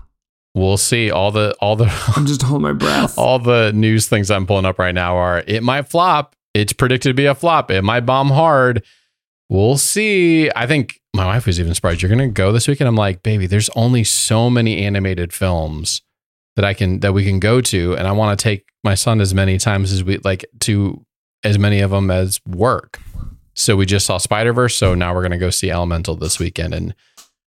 [0.54, 1.10] We'll see.
[1.10, 3.18] All the all the I'm just holding my breath.
[3.18, 6.36] all the news things I'm pulling up right now are it might flop.
[6.54, 7.70] It's predicted to be a flop.
[7.70, 8.84] It might bomb hard.
[9.48, 10.50] We'll see.
[10.54, 12.02] I think my wife was even surprised.
[12.02, 12.88] You're gonna go this weekend.
[12.88, 16.02] I'm like, baby, there's only so many animated films
[16.56, 19.20] that I can that we can go to, and I want to take my son
[19.20, 21.04] as many times as we like to
[21.42, 23.00] as many of them as work.
[23.54, 24.76] So we just saw Spider Verse.
[24.76, 26.94] So now we're gonna go see Elemental this weekend and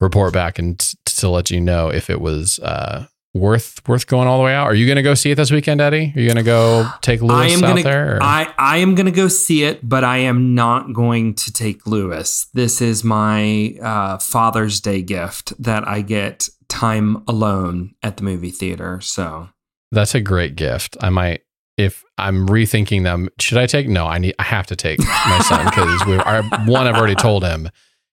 [0.01, 4.27] report back and t- to let you know if it was uh, worth worth going
[4.27, 4.65] all the way out.
[4.65, 6.13] Are you going to go see it this weekend, Eddie?
[6.15, 8.15] Are you going to go take I Lewis am out gonna there?
[8.17, 11.85] or- I, I am gonna go see it, but I am not going to take
[11.85, 12.47] Lewis.
[12.53, 18.51] This is my uh, Father's Day gift that I get time alone at the movie
[18.51, 19.01] theater.
[19.01, 19.49] So
[19.91, 20.97] That's a great gift.
[21.01, 21.41] I might
[21.77, 23.27] if I'm rethinking them.
[23.39, 23.89] Should I take?
[23.89, 24.33] No, I need.
[24.39, 26.87] I have to take my son because we are one.
[26.87, 27.69] I've already told him.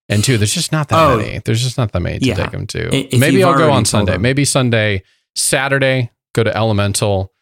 [0.09, 1.17] And two, there's just not that Oh.
[1.17, 1.39] many.
[1.39, 2.35] There's just not that many to Yeah.
[2.35, 2.95] take them to.
[2.95, 4.15] If Maybe I'll go on Sunday.
[4.17, 4.23] him.
[4.23, 5.03] Maybe Sunday,
[5.37, 7.33] Saturday, go to Elemental.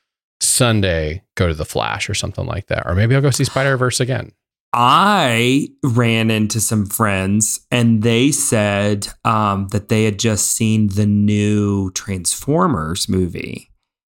[0.43, 2.85] Sunday, go to the Flash or something like that.
[2.87, 4.33] Or maybe I'll go see Spider Verse again.
[4.73, 11.07] I ran into some friends and they said um, that they had just seen the
[11.07, 13.71] new Transformers movie.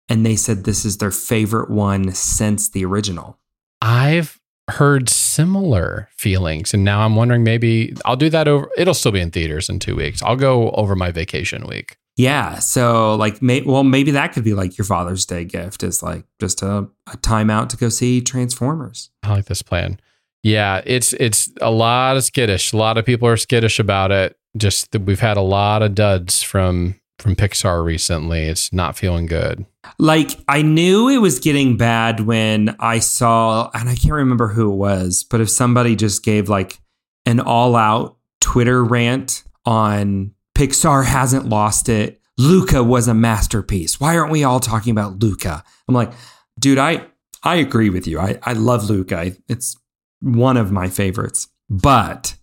[0.09, 3.39] And they said this is their favorite one since the original.
[3.83, 8.69] I've heard similar feelings, and now I'm wondering maybe I'll do that over.
[8.77, 10.23] It'll still be in theaters in two weeks.
[10.23, 11.97] I'll go over my vacation week.
[12.17, 12.59] Yeah.
[12.61, 16.25] So, like, may, well, maybe that could be like your Father's Day gift is like
[16.41, 19.11] just a, a time out to go see Transformers.
[19.23, 20.01] I like this plan.
[20.43, 22.73] Yeah, it's it's a lot of skittish.
[22.73, 24.39] A lot of people are skittish about it.
[24.57, 28.45] Just that we've had a lot of duds from from Pixar recently.
[28.45, 29.67] It's not feeling good.
[29.99, 34.73] Like, I knew it was getting bad when I saw, and I can't remember who
[34.73, 36.81] it was, but if somebody just gave like
[37.25, 42.21] an all out Twitter rant on Pixar hasn't lost it.
[42.39, 44.01] Luca was a masterpiece.
[44.01, 45.63] Why aren't we all talking about Luca?
[45.89, 46.13] I'm like,
[46.59, 47.07] dude, I
[47.43, 48.19] I agree with you.
[48.19, 49.33] I, I love Luca.
[49.49, 49.77] It's
[50.21, 51.49] one of my favorites.
[51.69, 52.37] But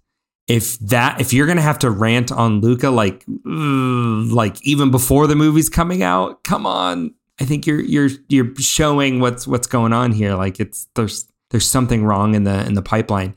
[0.47, 5.35] if that if you're gonna have to rant on Luca like like even before the
[5.35, 7.13] movie's coming out, come on.
[7.43, 10.35] I think you're you're you're showing what's what's going on here.
[10.35, 13.35] Like it's there's there's something wrong in the in the pipeline.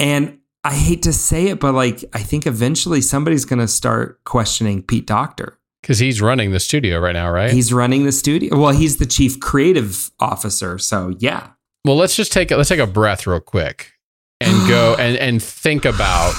[0.00, 4.82] And I hate to say it, but like I think eventually somebody's gonna start questioning
[4.82, 5.56] Pete Docter.
[5.82, 7.52] Because he's running the studio right now, right?
[7.52, 8.58] He's running the studio.
[8.58, 10.76] Well, he's the chief creative officer.
[10.78, 11.50] So yeah.
[11.84, 13.92] well, let's just take a, let's take a breath real quick
[14.40, 16.34] and go and and think about.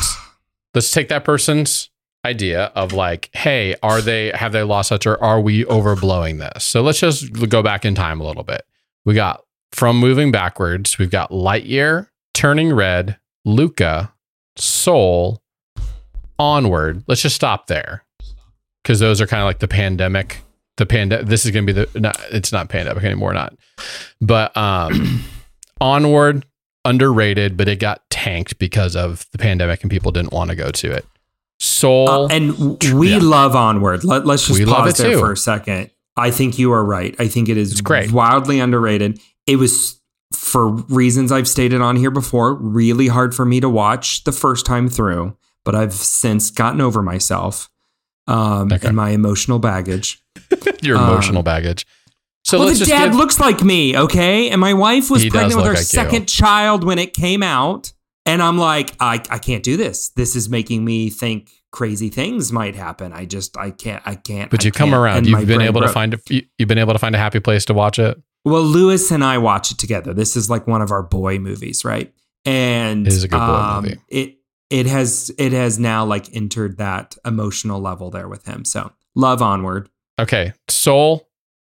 [0.73, 1.91] Let's take that person's
[2.26, 6.66] idea of like, hey, are they have they lost touch or are we overblowing this?
[6.66, 8.64] So let's just go back in time a little bit.
[9.06, 10.98] We got from moving backwards.
[10.98, 14.14] We've got Lightyear, Turning Red, Luca,
[14.58, 15.42] Soul,
[16.40, 17.04] Onward.
[17.08, 18.04] Let's just stop there
[18.84, 20.42] because those are kind of like the pandemic.
[20.78, 21.28] The pandemic.
[21.28, 22.00] This is going to be the.
[22.00, 23.34] Not, it's not pandemic anymore.
[23.34, 23.56] Not,
[24.20, 25.24] but um,
[25.80, 26.46] Onward
[26.84, 30.72] underrated, but it got tanked because of the pandemic and people didn't want to go
[30.72, 31.06] to it.
[31.65, 32.10] Soul.
[32.10, 33.19] Uh, and we Yeah.
[33.21, 34.04] love Onward.
[34.04, 35.19] Let, us just We pause it there too.
[35.19, 35.89] for a second.
[36.17, 37.15] I think you are right.
[37.19, 38.12] I think it is It's great.
[38.12, 39.19] wildly underrated.
[39.47, 39.99] It was,
[40.34, 44.65] for reasons I've stated on here before, really hard for me to watch the first
[44.65, 47.69] time through, but I've since gotten over myself
[48.28, 48.88] um, Okay.
[48.88, 50.21] and my emotional baggage.
[50.82, 51.86] your um, emotional baggage.
[52.43, 54.49] So well, let's the just dad give, looks like me, okay?
[54.51, 57.91] And my wife was He pregnant with her like second child when it came out.
[58.26, 60.10] And I'm like, I, I can't do this.
[60.10, 63.14] This is making me think crazy things might happen.
[63.14, 64.50] I just, I can't, I can't.
[64.50, 65.00] but you come can't.
[65.02, 65.18] around.
[65.20, 67.40] And You've been able to find a, you- you've been able to find a happy
[67.40, 68.20] place to watch it.
[68.44, 70.14] Well, Lewis and I watch it together.
[70.14, 72.14] This is like one of our boy movies, right?
[72.46, 73.98] And It is a good boy um, movie.
[74.08, 74.38] It
[74.70, 78.64] it has it has now like entered that emotional level there with him.
[78.66, 79.90] So love onward.
[80.20, 81.28] Okay, Soul,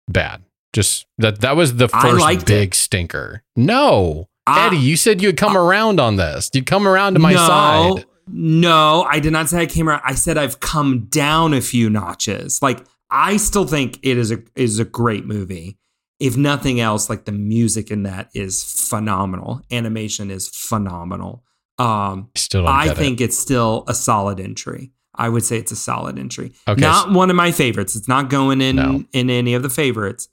[0.09, 0.43] bad.
[0.73, 3.41] Just that that was the first big stinker.
[3.55, 6.49] No, I- Eddie, you said you'd come around on this.
[6.49, 8.05] Did You'd come around to my no, side.
[8.27, 10.01] No, I did not say I came around.
[10.03, 12.61] I said I've come down a few notches.
[12.61, 15.77] Like I still think it is a is a great movie.
[16.19, 19.61] If nothing else, like the music in that is phenomenal.
[19.71, 21.43] Animation is phenomenal.
[21.77, 22.97] Um, Still I get it.
[22.99, 24.91] think it's still a solid entry.
[25.13, 26.53] I would say it's a solid entry.
[26.67, 27.95] Okay, Not one of my favorites.
[27.97, 29.03] It's not going in No.
[29.11, 30.29] in any of the favorites.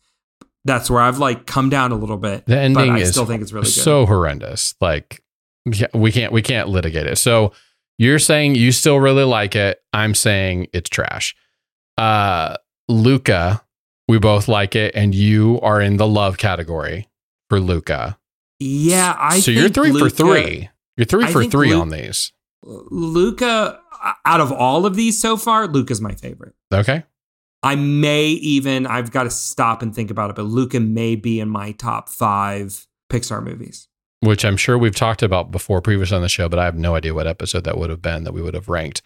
[0.64, 2.46] That's where I've like come down a little bit.
[2.46, 3.72] The ending but I is still think it's really good.
[3.72, 4.74] so horrendous.
[4.80, 5.22] Like
[5.64, 7.16] we can't we can't litigate it.
[7.18, 7.52] So
[7.98, 9.82] you're saying you still really like it.
[9.92, 11.34] I'm saying it's trash.
[11.98, 12.56] Uh
[12.88, 13.62] Luca,
[14.08, 17.08] we both like it, and you are in the love category
[17.48, 18.18] for Luca.
[18.58, 20.68] yeah, I so you're three for three.
[20.96, 22.32] You're three I for three Lu- on these.
[22.64, 23.80] Luca,
[24.24, 26.54] out of all of these so far, Luca's my favorite.
[26.72, 27.04] Okay.
[27.62, 31.38] I may even, I've got to stop and think about it, but Luca may be
[31.40, 33.88] in my top five Pixar movies.
[34.20, 36.94] Which I'm sure we've talked about before previously on the show, but I have no
[36.94, 39.02] idea what episode that would have been that we would have ranked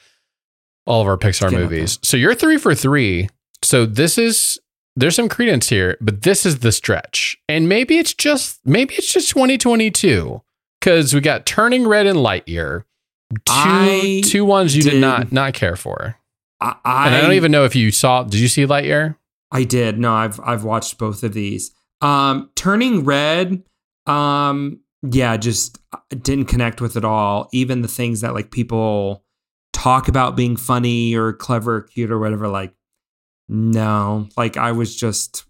[0.86, 1.98] all of our Pixar movies.
[2.02, 3.28] So you're three for three.
[3.62, 4.58] So this is
[4.94, 7.36] there's some credence here, but this is the stretch.
[7.48, 10.42] And maybe it's just maybe it's just 2022.
[10.80, 12.84] Because we got Turning Red and Lightyear.
[13.30, 16.16] Two I two ones you did, did- not not care for.
[16.60, 19.16] I, and I don't even know if you saw did you see Lightyear?
[19.52, 19.98] I did.
[19.98, 21.70] No, I've I've watched both of these.
[22.00, 23.62] Um, Turning Red,
[24.06, 27.48] um, yeah, just uh, didn't connect with it all.
[27.52, 29.24] Even the things that like people
[29.72, 32.74] talk about being funny or clever, or cute or whatever, like
[33.48, 35.44] no, like I was just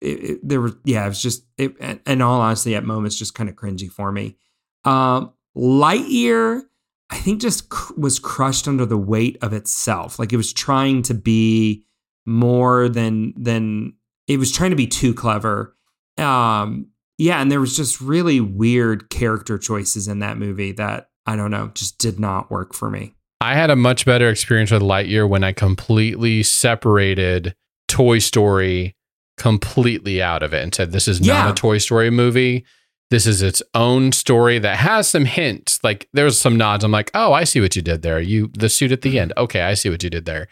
[0.00, 3.16] it, it- there were yeah, it was just it, and, and all honestly, at moments,
[3.16, 4.36] just kind of cringy for me.
[4.84, 6.62] Um, Lightyear,
[7.10, 10.18] I think just cr- was crushed under the weight of itself.
[10.18, 11.84] Like it was trying to be
[12.26, 13.94] more than than
[14.26, 15.76] it was trying to be too clever.
[16.18, 16.88] Um,
[17.18, 21.50] yeah, and there was just really weird character choices in that movie that I don't
[21.50, 23.14] know, just did not work for me.
[23.40, 27.54] I had a much better experience with Lightyear when I completely separated
[27.88, 28.96] Toy Story
[29.36, 31.34] completely out of it and said, this is Yeah.
[31.34, 32.64] not a Toy Story movie.
[33.10, 35.78] This is its own story that has some hints.
[35.84, 36.82] Like there's some nods.
[36.84, 38.20] I'm like, oh, I see what you did there.
[38.20, 39.18] You the suit at the mm-hmm.
[39.18, 39.32] end.
[39.36, 40.48] Okay, I see what you did there.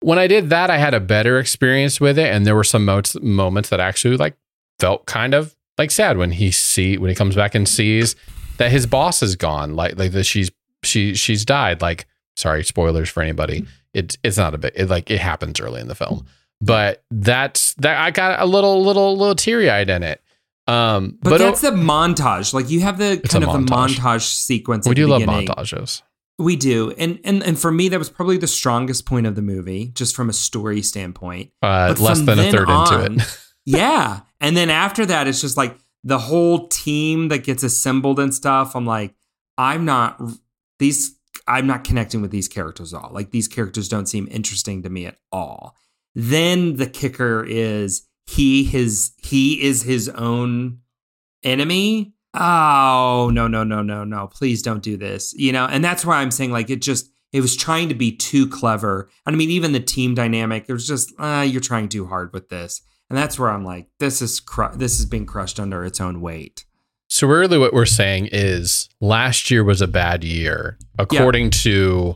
[0.00, 2.84] When I did that, I had a better experience with it, and there were some
[2.84, 4.36] mo- moments that actually like
[4.78, 8.16] felt kind of like sad when he see when he comes back and sees
[8.58, 10.50] that his boss is gone, like like that she's
[10.82, 11.80] she she's died.
[11.80, 13.62] Like sorry, spoilers for anybody.
[13.62, 13.70] Mm-hmm.
[13.94, 16.26] It's it's not a bit it, like it happens early in the film,
[16.60, 20.22] but that's that I got a little little little teary eyed in it.
[20.70, 22.52] Um, But, but, that's the montage.
[22.54, 23.96] Like you have the kind of the montage.
[23.96, 24.86] montage sequence.
[24.88, 25.48] we do love beginning.
[25.48, 26.02] montages.
[26.38, 29.42] We do, and and and for me, that was probably the strongest point of the
[29.42, 31.50] movie, just from a story standpoint.
[31.60, 33.38] Uh, But less than a third on- into it.
[33.66, 38.34] yeah, and then after that, it's just like the whole team that gets assembled and
[38.34, 38.74] stuff.
[38.74, 39.14] I'm like,
[39.58, 40.18] I'm not
[40.78, 41.14] these.
[41.46, 43.10] I'm not connecting with these characters at all.
[43.12, 45.76] Like these characters don't seem interesting to me at all.
[46.14, 50.78] Then the kicker is he his he is his own
[51.42, 52.14] enemy.
[52.32, 54.28] Oh no no no no no!
[54.28, 55.34] Please don't do this.
[55.34, 58.12] You know, and that's why I'm saying like it just it was trying to be
[58.12, 59.10] too clever.
[59.26, 62.32] And I mean, even the team dynamic, it was just uh, you're trying too hard
[62.32, 65.84] with this, and that's where I'm like, this is cru- this is being crushed under
[65.84, 66.64] its own weight.
[67.08, 72.14] So really, what we're saying is last year was a bad year, according to.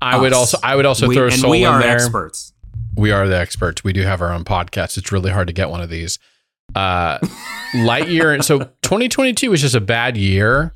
[0.00, 1.96] I would also I would also we, throw and Soul we in are there.
[1.96, 2.54] experts.
[2.96, 3.84] We are the experts.
[3.84, 4.98] We do have our own podcast.
[4.98, 6.18] It's really hard to get one of these.
[6.74, 7.18] Uh,
[7.74, 8.42] Lightyear.
[8.42, 10.74] so 2022 was just a bad year,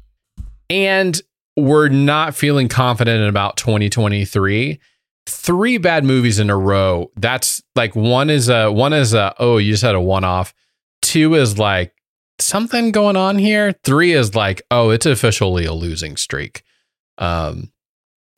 [0.71, 1.21] and
[1.57, 4.81] we're not feeling confident about 2023.
[5.27, 7.11] Three bad movies in a row.
[7.17, 10.53] That's like one is a one is a oh you just had a one off.
[11.01, 11.95] Two is like
[12.39, 13.73] something going on here.
[13.85, 16.63] Three is like oh it's officially a losing streak.
[17.17, 17.73] Um,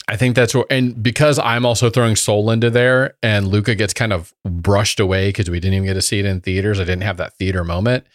[0.09, 3.93] I think that's what, and because I'm also throwing Soul into there, and Luca gets
[3.93, 6.79] kind of brushed away because we didn't even get to see it in theaters.
[6.79, 8.07] I didn't have that theater moment.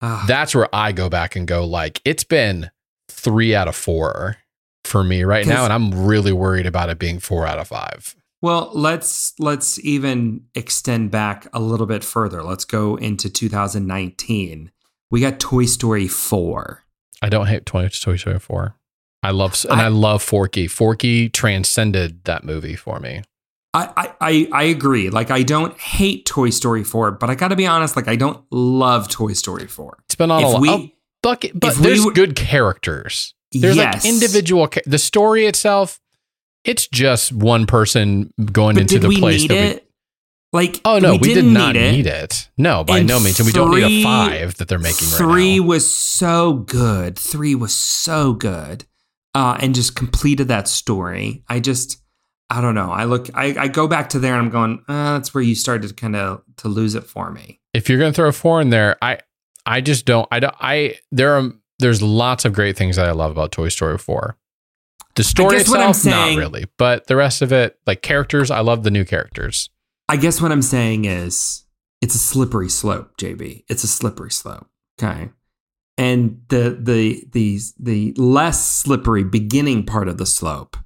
[0.00, 2.70] Ah, That's where I go back and go like it's been
[3.08, 4.36] three out of four
[4.84, 8.14] for me right now, and I'm really worried about it being four out of five.
[8.40, 12.42] well, let's let's even extend back a little bit further.
[12.42, 14.70] Let's go into 2019.
[15.10, 16.84] We got Toy Story 4.
[17.20, 18.76] I don't hate Toy Toy Story four.
[19.22, 20.66] I love and I, I- love Forky.
[20.66, 23.22] Forky transcended that movie for me.
[23.72, 25.10] I, I, I agree.
[25.10, 28.42] Like I don't hate Toy Story 4, but I gotta be honest, like I don't
[28.50, 29.98] love Toy Story 4.
[30.06, 30.60] It's been on If a lot.
[30.60, 30.88] we- oh,
[31.22, 33.34] bucket, but if we there's good characters.
[33.52, 34.04] There's Yes.
[34.04, 34.68] like individual.
[34.86, 36.00] The story itself,
[36.64, 39.60] it's just one person going But into did the we place need that we.
[39.76, 39.86] it?
[40.52, 42.48] Like Oh no, we, did didn't not need need it.
[42.58, 45.16] No, by And no means, and we don't need a five that they're making right
[45.18, 45.66] Three now.
[45.66, 47.16] was so good.
[47.16, 48.84] Three was so good,
[49.34, 51.44] uh, and just completed that story.
[51.48, 51.98] I just,
[52.48, 52.90] I don't know.
[52.90, 55.54] I look, I, I go back to there and I'm going, uh, that's where you
[55.54, 57.60] started to kind of to lose it for me.
[57.72, 59.20] If you're going to throw a four in there, I
[59.66, 60.26] I just don't.
[60.30, 60.54] I don't.
[60.58, 64.36] I there are there's lots of great things that I love about Toy Story four.
[65.14, 68.50] The story guess what I'm itself, not really, but the rest of it, like characters,
[68.50, 69.70] I love the new characters.
[70.08, 71.64] I guess what I'm saying is
[72.00, 73.64] it's a slippery slope, JB.
[73.68, 74.68] It's a slippery slope.
[75.00, 75.30] Okay.
[76.00, 80.78] And the the the the less slippery beginning part of the slope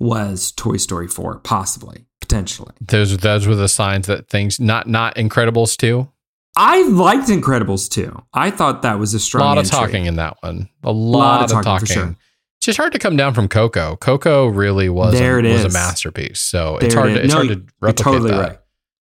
[0.00, 2.72] was Toy Story 4, possibly, potentially.
[2.80, 6.10] Those those were the signs that things not not Incredibles two.
[6.58, 8.18] I liked Incredibles 2.
[8.32, 9.78] I thought that was a A strong lot of entry.
[9.78, 10.70] talking in that one.
[10.84, 11.86] A lot, of talking.
[11.86, 12.16] for sure.
[12.56, 13.96] It's just hard to come down from Coco.
[13.96, 16.40] Coco really was There a, it was a masterpiece.
[16.40, 18.40] So it's hard it to it's No, hard to You're replicate totally that.
[18.40, 18.58] right.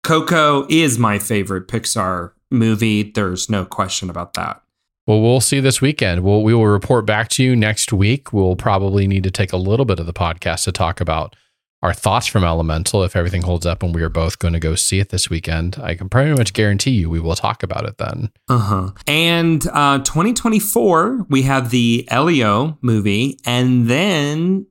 [0.03, 3.03] Coco is my favorite Pixar movie.
[3.03, 4.61] There's no question about that.
[5.09, 6.23] Well, we'll see this weekend.
[6.23, 8.31] We'll, we will report back to you next week.
[8.31, 11.35] We'll probably need to take a little bit of the podcast to talk about
[11.81, 14.75] our thoughts from Elemental if everything holds up and we are both going to go
[14.75, 15.79] see it this weekend.
[15.81, 18.29] I can pretty much guarantee you we will talk about it then.
[18.49, 18.91] Uh huh.
[19.07, 23.39] And uh, 2024, we have the Elio movie.
[23.47, 24.67] And then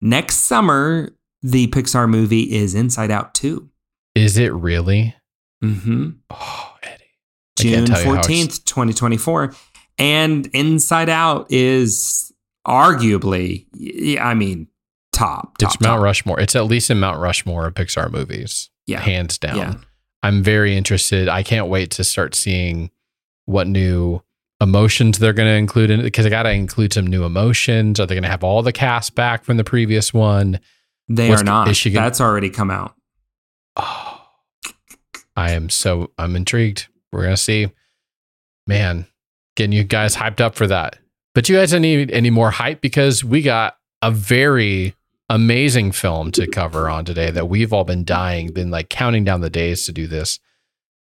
[0.00, 3.68] next summer, the Pixar movie is Inside Out 2.
[4.14, 5.16] Is it really?
[5.64, 6.10] Mm-hmm.
[6.30, 7.03] Oh, Eddie.
[7.70, 9.54] June can't tell you how ex- 14th, 2024.
[9.98, 12.32] And Inside Out is
[12.66, 13.66] arguably,
[14.20, 14.68] I mean,
[15.12, 15.58] top.
[15.58, 16.04] top It's Mount top.
[16.04, 16.40] Rushmore.
[16.40, 18.70] It's at least in Mount Rushmore of Pixar movies.
[18.86, 19.00] Yeah.
[19.00, 19.56] Hands down.
[19.56, 19.74] Yeah.
[20.22, 21.28] I'm very interested.
[21.28, 22.90] I can't wait to start seeing
[23.46, 24.20] what new
[24.60, 28.00] emotions they're going to include in it because I got to include some new emotions.
[28.00, 30.60] Are they going to have all the cast back from the previous one?
[31.08, 31.68] They What's- are not.
[31.68, 32.94] is she gonna- That's already come out.
[33.76, 34.22] Oh,
[35.36, 36.86] I am so I'm intrigued.
[37.14, 37.68] We're gonna see.
[38.66, 39.06] Man,
[39.56, 40.98] getting you guys hyped up for that.
[41.34, 44.94] But you guys don't need any more hype because we got a very
[45.28, 49.40] amazing film to cover on today that we've all been dying, been like counting down
[49.40, 50.38] the days to do this.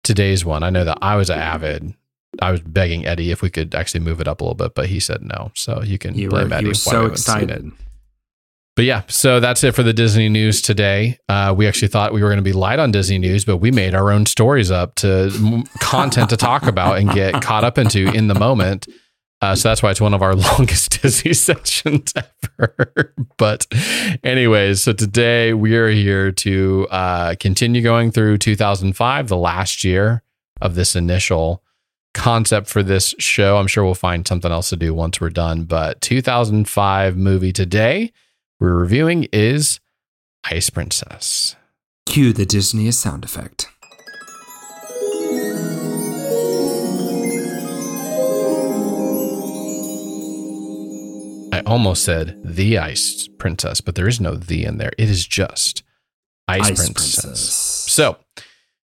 [0.04, 0.64] Today's one.
[0.64, 1.94] I know that I was an avid.
[2.42, 4.88] I was begging Eddie if we could actually move it up a little bit, but
[4.88, 5.52] he said no.
[5.56, 6.64] So you can You blame were, Eddie.
[6.66, 7.72] you were so excited.
[8.76, 11.18] But yeah, so that's it for the Disney news today.
[11.30, 13.72] Uh, we actually thought we were going to be light on Disney news, but we
[13.72, 18.12] made our own stories up to content to talk about and get caught up into
[18.12, 18.88] in the moment.
[19.42, 23.14] Uh, so that's why it's one of our longest Disney sessions ever.
[23.38, 23.66] but,
[24.24, 30.22] anyways, so today we are here to uh, continue going through 2005, the last year
[30.60, 31.64] of this initial
[32.14, 33.58] concept for this show.
[33.58, 35.64] I'm sure we'll find something else to do once we're done.
[35.64, 38.12] But 2005 movie today
[38.60, 39.80] we're reviewing is
[40.46, 41.56] Ice Princess.
[42.06, 43.68] Cue the Disney sound effect.
[51.52, 54.92] I almost said the Ice Princess, but there is no the in there.
[54.98, 55.84] It is just
[56.48, 57.42] Ice, Princess.
[57.42, 58.18] So,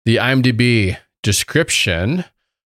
[0.05, 2.25] the IMDb description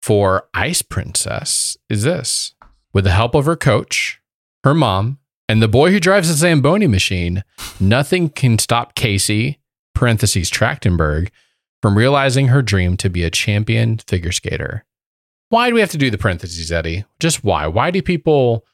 [0.02, 2.54] for Ice Princess is this
[2.92, 4.20] With the help of her coach,
[4.64, 5.18] her mom,
[5.48, 7.44] and the boy who drives the Zamboni machine,
[7.80, 9.58] nothing can stop Casey,
[9.94, 11.30] parentheses Trachtenberg,
[11.80, 14.84] from realizing her dream to be a champion figure skater.
[15.48, 17.04] Why do we have to do the parentheses, Eddie?
[17.20, 17.66] Just why?
[17.66, 18.64] Why do people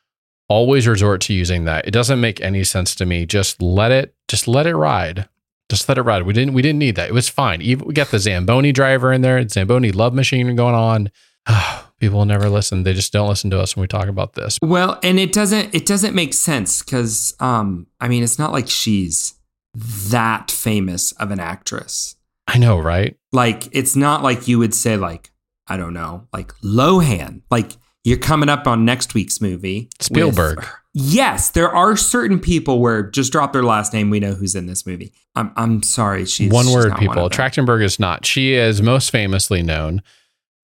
[0.48, 1.88] always resort to using that?
[1.88, 3.26] It doesn't make any sense to me.
[3.26, 5.28] Just let it, just let it ride.
[5.68, 6.22] Just let it ride.
[6.22, 7.08] We didn't, we didn't need that.
[7.08, 7.60] It was fine.
[7.62, 11.10] Even we got the Zamboni driver in there, Zamboni love machine going on.
[12.00, 12.84] People never listen.
[12.84, 14.58] They just don't listen to us when we talk about this.
[14.62, 18.68] Well, and it doesn't it doesn't make sense because um I mean it's not like
[18.68, 19.34] she's
[19.74, 22.14] that famous of an actress.
[22.46, 23.16] I know, right?
[23.32, 25.30] Like it's not like you would say like
[25.66, 27.42] I don't know like Lohan.
[27.50, 27.72] Like
[28.04, 29.90] you're coming up on next week's movie.
[30.00, 30.64] Spielberg.
[30.94, 34.08] yes, there are certain people where just drop their last name.
[34.08, 35.12] We know who's in this movie.
[35.34, 36.24] I'm I'm sorry.
[36.26, 37.28] She's one she's word people.
[37.28, 38.24] Trachtenberg is not.
[38.24, 40.00] She is most famously known,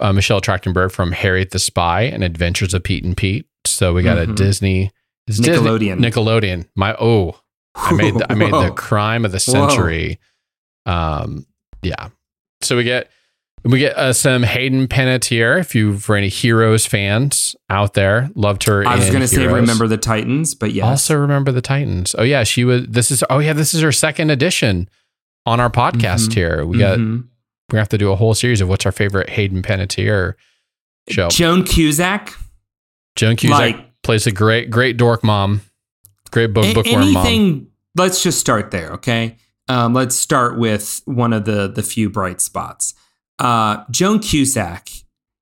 [0.00, 3.46] uh, Michelle Trachtenberg from Harriet the Spy and Adventures of Pete and Pete.
[3.66, 4.36] So we got a Mhm.
[4.36, 4.90] Disney
[5.26, 5.98] it's Disney- Nickelodeon.
[5.98, 6.66] Nickelodeon.
[6.76, 7.40] My oh,
[7.74, 9.68] I made the, I made the crime of the Whoa.
[9.68, 10.18] century.
[10.86, 11.46] Um,
[11.82, 12.08] yeah.
[12.62, 13.10] So we get
[13.64, 15.58] we get uh, some Hayden Panettiere.
[15.58, 18.86] If you for any Heroes fans out there, loved her.
[18.86, 22.14] I was going to say remember the Titans, but yeah, Also remember the Titans.
[22.18, 22.86] Oh yeah, she was.
[22.86, 23.24] This is.
[23.30, 24.88] Oh yeah, this is her second edition
[25.46, 26.34] on our podcast Mhm.
[26.34, 26.66] here.
[26.66, 26.98] We got.
[27.72, 30.34] We have to do a whole series of what's our favorite Hayden Panettiere
[31.08, 31.28] show.
[31.28, 32.34] Joan Cusack.
[33.16, 35.62] Joan Cusack like- plays a great, great dork mom,
[36.30, 37.66] great book A- bookworm mom.
[37.96, 39.36] let's just start there okay
[39.68, 42.92] um, let's start with one of the the few bright spots
[43.38, 44.88] uh, joan cusack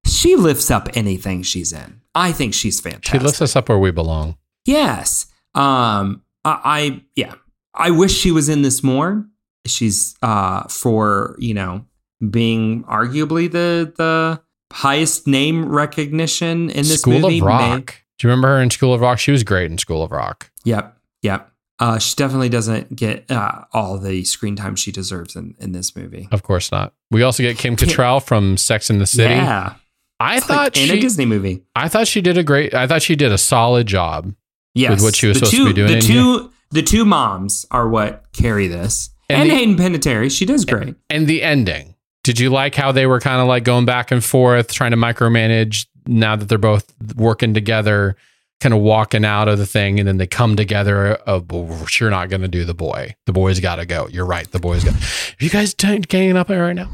[0.07, 3.21] she lifts up anything she's in i think she's fantastic.
[3.21, 4.37] She lifts us up where we belong.
[4.67, 7.35] yes um, I, I yeah
[7.75, 9.27] I wish she was in this more.
[9.67, 11.87] She's uh for, you know,
[12.31, 14.41] being arguably the the
[14.73, 17.39] highest name recognition in this School movie.
[17.39, 17.95] of may- Rock.
[18.19, 19.19] Do you remember her in School of Rock?
[19.19, 20.51] She was great in School of Rock.
[20.65, 21.51] Yep, yep.
[21.81, 25.97] Uh, she definitely doesn't get uh, all the screen time she deserves in, in this
[25.97, 26.29] movie.
[26.31, 26.95] Of course not.
[27.11, 29.35] We also get Kim Cattrall from Sex in the City.
[29.35, 29.75] Yeah,
[30.21, 31.65] I It's thought like in a she, Disney movie.
[31.75, 32.73] I thought she did a great.
[32.75, 34.33] I thought she did a solid job.
[34.75, 37.67] Yes, what she was the supposed two, to be doing The two, the two moms
[37.73, 40.31] are what carry this, And and, the- Hayden Panettiere.
[40.31, 40.95] She does great.
[41.11, 41.92] And the ending.
[42.25, 44.97] Did you like how they were kind of like going back and forth, trying to
[44.97, 48.17] micromanage now that they're both working together,
[48.61, 51.87] kind of walking out of the thing, and then they come together uh, of "Well,
[51.99, 53.15] you're not going to do the boy.
[53.27, 54.09] The boy's got to go.
[54.09, 54.49] You're right.
[54.51, 54.95] The boy's got.
[54.95, 56.91] Are you guys t- ganging up there right now?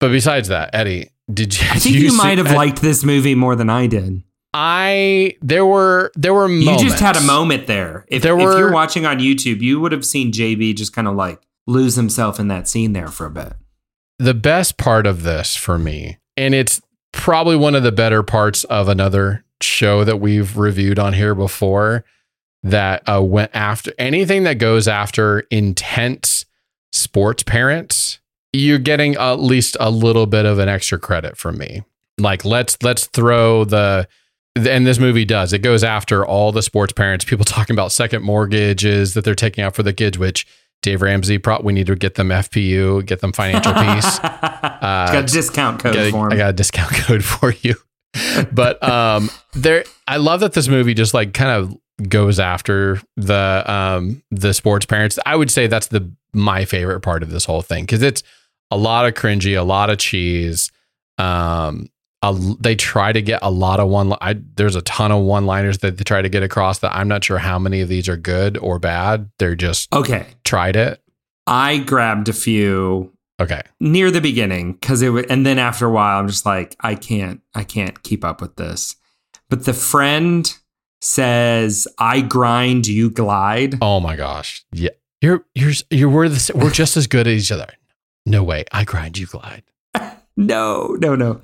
[0.00, 1.66] But besides that, Eddie, did you?
[1.70, 4.22] I think you, see- might have I- liked this movie more than I did.
[4.56, 6.82] I there were there were moments.
[6.82, 8.04] You just had a moment there.
[8.08, 11.08] If, There were, if you're watching on YouTube, you would have seen JB just kind
[11.08, 13.54] of like lose himself in that scene there for a bit.
[14.18, 16.80] The best part of this for me, and it's
[17.12, 22.04] probably one of the better parts of another show that we've reviewed on here before
[22.62, 26.46] that uh, went after anything that goes after intense
[26.92, 28.20] sports parents.
[28.52, 31.82] You're getting at least a little bit of an extra credit from me.
[32.18, 34.08] Like let's let's throw the
[34.56, 38.22] and this movie does it goes after all the sports parents people talking about second
[38.22, 40.46] mortgages that they're taking out for the kids which
[40.84, 44.18] dave ramsey pro- we need to get them fpu get them financial peace
[44.84, 46.32] Uh, got a discount code a- for him.
[46.32, 47.74] I got a discount code for you.
[48.52, 53.64] but um there I love that this movie just like kind of goes after the
[53.66, 55.18] um the sports parents.
[55.26, 58.22] I would say that's the my favorite part of this whole thing cuz it's
[58.70, 60.70] a lot of cringy, a lot of cheese.
[61.18, 61.88] Um
[62.24, 65.78] a, they try to get a lot of one I, there's a ton of one-liners
[65.78, 68.16] that they try to get across that I'm not sure how many of these are
[68.16, 69.30] good or bad.
[69.38, 71.00] They're just okay, tried it.
[71.46, 73.62] I grabbed a few Okay.
[73.80, 76.94] near the beginning because it would, and then after a while, I'm just like, I
[76.94, 78.96] can't, I can't keep up with this.
[79.50, 80.50] But the friend
[81.02, 84.64] says, "I grind, you glide." Oh my gosh.
[84.72, 84.90] Yeah.
[85.20, 87.72] You're you're you're we're the, we're just as good as each other.
[88.26, 88.64] No way.
[88.72, 89.64] I grind, you glide.
[90.36, 91.40] No, no, no.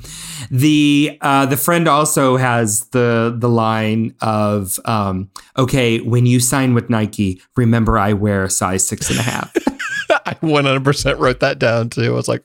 [0.50, 6.74] The uh, the friend also has the the line of, um, "Okay, when you sign
[6.74, 9.54] with Nike, remember I wear a size six and a half."
[10.26, 12.12] I 100% wrote that down too.
[12.12, 12.42] I was like,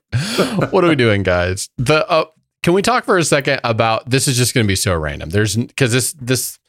[0.72, 1.68] what are we doing, guys?
[1.78, 2.26] The uh,
[2.62, 5.32] can we talk for a second about this is just going to be so random.
[5.32, 6.60] There's cuz this this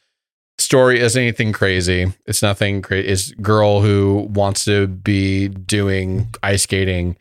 [0.58, 2.12] story isn't anything crazy.
[2.24, 3.08] It's nothing crazy.
[3.08, 7.16] It's girl who wants to be doing ice skating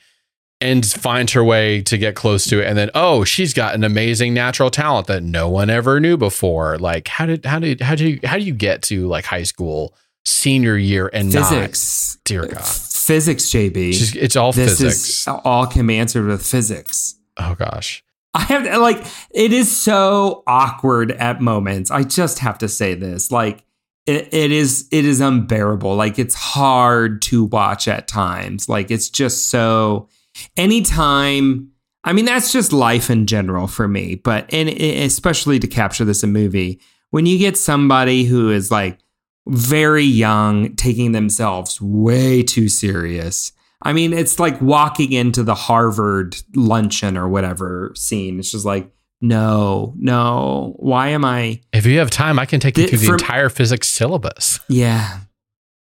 [0.65, 3.83] and finds her way to get close to it and then oh, she's got an
[3.83, 6.77] amazing natural talent that no one ever knew before.
[6.77, 9.43] Like how did how did how do you how do you get to like high
[9.43, 9.95] school
[10.25, 12.65] senior year and physics, not dear god.
[12.65, 13.93] physics, JB.
[13.93, 15.19] She's, it's all this physics.
[15.19, 17.15] is all can be answered with physics.
[17.37, 18.03] oh gosh.
[18.33, 21.89] I have like it is so awkward at moments.
[21.89, 23.31] I just have to say this.
[23.31, 23.63] Like
[24.05, 25.95] it, it is it is unbearable.
[25.95, 28.67] Like it's hard to watch at times.
[28.67, 30.09] Like it's just so
[30.57, 31.71] anytime
[32.03, 36.23] I mean that's just life in general for me, but and especially to capture this
[36.23, 36.79] in a movie
[37.09, 38.99] when you get somebody who is like
[39.47, 43.51] very young taking themselves way too serious.
[43.81, 48.39] I mean, it's like walking into the Harvard luncheon or whatever scene.
[48.39, 48.89] It's just like,
[49.21, 50.73] no, no.
[50.77, 51.61] Why am I?
[51.73, 54.59] If you have time, I can take you through the for- entire physics syllabus.
[54.67, 55.19] Yeah,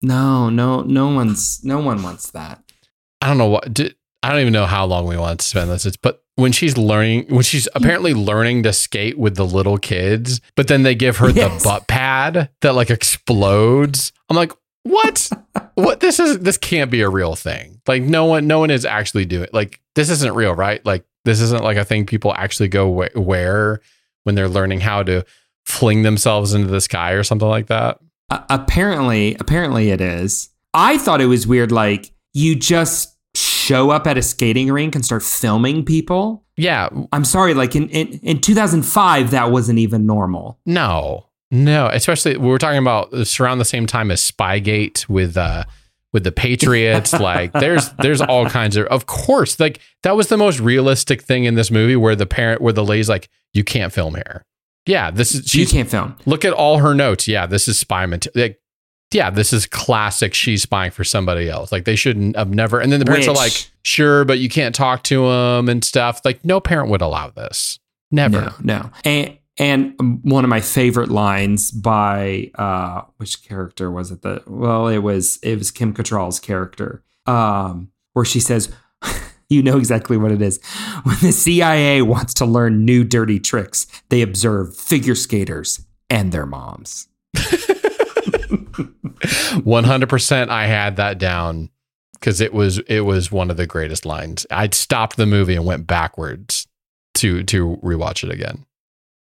[0.01, 2.63] no, no, no one's, no one wants that.
[3.21, 3.71] I don't know what.
[3.71, 5.85] Did, I don't even know how long we want to spend this.
[5.85, 10.41] It's, but when she's learning, when she's apparently learning to skate with the little kids,
[10.55, 11.61] but then they give her Yes.
[11.63, 14.11] the butt pad that like explodes.
[14.29, 14.51] I'm like,
[14.83, 15.29] what?
[15.75, 15.99] what?
[15.99, 17.81] This is this can't be a real thing.
[17.87, 19.47] Like no one, no one is actually doing.
[19.53, 20.83] Like this isn't real, right?
[20.85, 23.81] Like this isn't like a thing people actually go wear
[24.23, 25.23] when they're learning how to
[25.65, 27.99] fling themselves into the sky or something like that.
[28.29, 30.49] Uh, apparently, apparently it is.
[30.73, 31.71] I thought it was weird.
[31.71, 33.10] Like you just
[33.61, 36.43] show up at a skating rink and start filming people.
[36.57, 37.53] Yeah, I'm sorry.
[37.53, 40.59] Like in in, in 2005, that wasn't even normal.
[40.65, 41.87] No, no.
[41.87, 45.63] Especially we were talking about it's around the same time as Spygate with uh
[46.13, 47.13] with the Patriots.
[47.19, 51.45] like there's there's all kinds of of course like that was the most realistic thing
[51.45, 54.43] in this movie where the parent where the lady's like you can't film here.
[54.87, 56.15] Yeah, this is You can't film.
[56.25, 57.27] look at all her notes.
[57.27, 58.47] Yeah, this is spy material.
[58.49, 58.60] Like,
[59.13, 60.33] yeah, this is classic.
[60.33, 61.71] She's spying for somebody else.
[61.71, 62.79] Like they shouldn't have never.
[62.79, 63.53] And then the parents are like,
[63.83, 66.21] sure, but you can't talk to them and stuff.
[66.23, 67.79] Like no parent would allow this.
[68.11, 68.41] Never.
[68.41, 68.91] No, no.
[69.05, 74.21] And And um, one of my favorite lines by uh, which character was it?
[74.21, 78.73] The well, it was it was Kim Cattrall's character, um, where she says,
[79.49, 80.59] "You know exactly what it is."
[81.03, 86.45] When the CIA wants to learn new dirty tricks, they observe figure skaters and their
[86.45, 87.07] moms.
[89.21, 91.69] 100% I had that down
[92.21, 94.45] cuz it was it was one of the greatest lines.
[94.51, 96.67] I'd stopped the movie and went backwards
[97.15, 98.65] to to rewatch it again.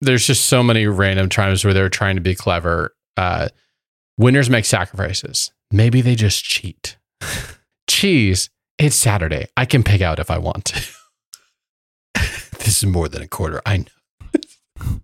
[0.01, 2.95] There's just so many random times where they're trying to be clever.
[3.17, 3.49] Uh
[4.19, 5.53] winners make sacrifices.
[5.71, 6.97] Maybe they just cheat.
[7.89, 9.47] Cheese, it's Saturday.
[9.57, 10.87] I can pick out if I want to.
[12.59, 13.61] this is more than a quarter.
[13.65, 15.01] I know.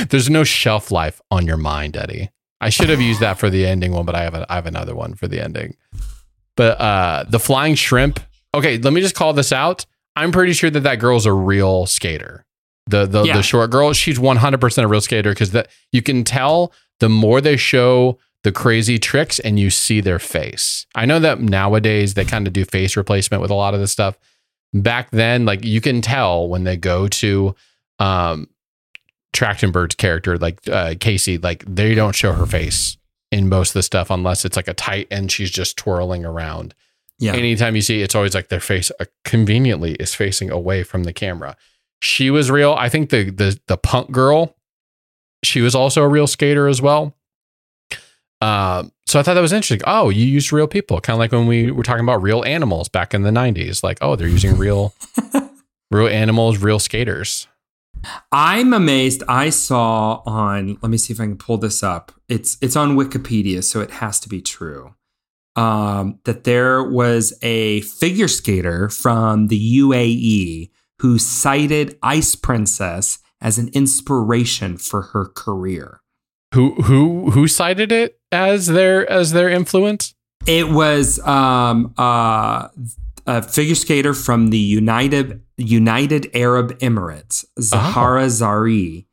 [0.08, 2.30] There's no shelf life on your mind, Eddie.
[2.60, 4.66] I should have used that for the ending one, but I have a, I have
[4.66, 5.76] another one for the ending.
[6.56, 8.18] But uh, the flying shrimp.
[8.54, 9.84] Okay, let me just call this out.
[10.14, 12.44] I'm pretty sure that that girl's a real skater.
[12.86, 13.36] The the Yeah.
[13.36, 17.40] the short girl, she's 100% a real skater because that you can tell the more
[17.42, 20.86] they show the crazy tricks and you see their face.
[20.94, 23.92] I know that nowadays they kind of do face replacement with a lot of this
[23.92, 24.16] stuff.
[24.72, 27.54] Back then, like you can tell when they go to
[27.98, 28.48] um
[29.36, 32.96] Trachtenberg's character, like uh, Casey, like they don't show her face
[33.30, 36.74] in most of the stuff unless it's like a tight and she's just twirling around.
[37.18, 37.34] Yeah.
[37.34, 41.12] Anytime you see, it's always like their face uh, conveniently is facing away from the
[41.12, 41.56] camera.
[42.00, 42.74] She was real.
[42.74, 44.56] I think the the the punk girl,
[45.42, 47.14] she was also a real skater as well.
[48.42, 49.80] Um, so I thought that was interesting.
[49.86, 52.88] Oh, you used real people, kind of like when we were talking about real animals
[52.88, 53.82] back in the '90s.
[53.82, 54.94] Like, oh, they're using real,
[55.90, 57.48] real animals, real skaters.
[58.32, 59.22] I'm amazed.
[59.28, 60.78] I saw on.
[60.82, 62.12] Let me see if I can pull this up.
[62.28, 64.94] It's it's on Wikipedia, so it has to be true.
[65.54, 73.58] Um, that there was a figure skater from the UAE who cited Ice Princess as
[73.58, 76.00] an inspiration for her career.
[76.54, 80.14] Who who who cited it as their as their influence?
[80.46, 82.68] It was um, uh,
[83.26, 89.06] a figure skater from the United United Arab Emirates, Zahra Lari,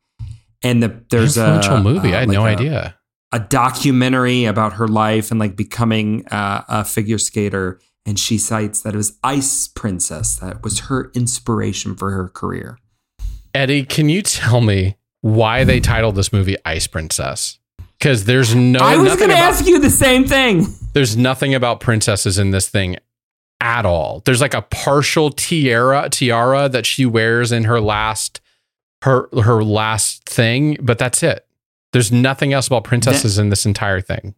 [0.62, 2.14] and the there's a influential movie.
[2.14, 2.96] I had uh, no a- idea.
[3.32, 7.80] a documentary about her life and like becoming uh, a figure skater.
[8.06, 12.78] And she cites that it was Ice Princess that was her inspiration for her career.
[13.54, 17.58] Eddie, can you tell me why they titled this movie Ice Princess?
[17.98, 20.66] Because there's no I was going to ask you the same thing.
[20.92, 22.96] there's nothing about princesses in this thing
[23.60, 24.22] at all.
[24.24, 28.40] There's like a partial tiara tiara that she wears in her last
[29.02, 31.46] her her last thing, but that's it.
[31.92, 34.34] There's nothing else about princesses in this entire thing.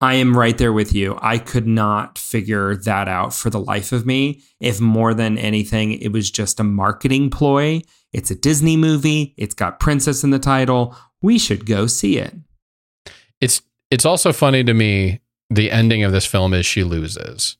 [0.00, 1.18] I am right there with you.
[1.22, 4.42] I could not figure that out for the life of me.
[4.60, 7.80] If more than anything, it was just a marketing ploy.
[8.12, 9.34] It's a Disney movie.
[9.38, 10.94] It's got princess in the title.
[11.22, 12.34] We should go see it.
[13.40, 17.56] It's it's also funny to me the ending of this film is she loses,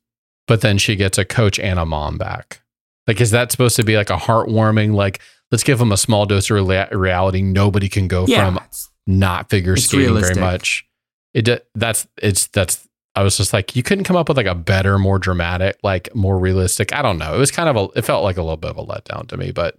[0.47, 2.61] but then she gets a coach and a mom back.
[3.07, 4.95] Like, is that supposed to be like a heartwarming?
[4.95, 5.21] Like,
[5.51, 7.43] let's give them a small dose of rea- reality.
[7.43, 8.47] Nobody can go Yeah.
[8.55, 8.61] from
[9.07, 10.37] not figure skating realistic.
[10.37, 10.87] very much.
[11.35, 12.89] It that's it's that's.
[13.17, 16.13] I was just like, you couldn't come up with like a better, more dramatic, like
[16.17, 16.93] more realistic.
[16.93, 17.35] I don't know.
[17.35, 17.99] It was kind of a.
[17.99, 19.77] It felt like a little bit of a letdown to me, but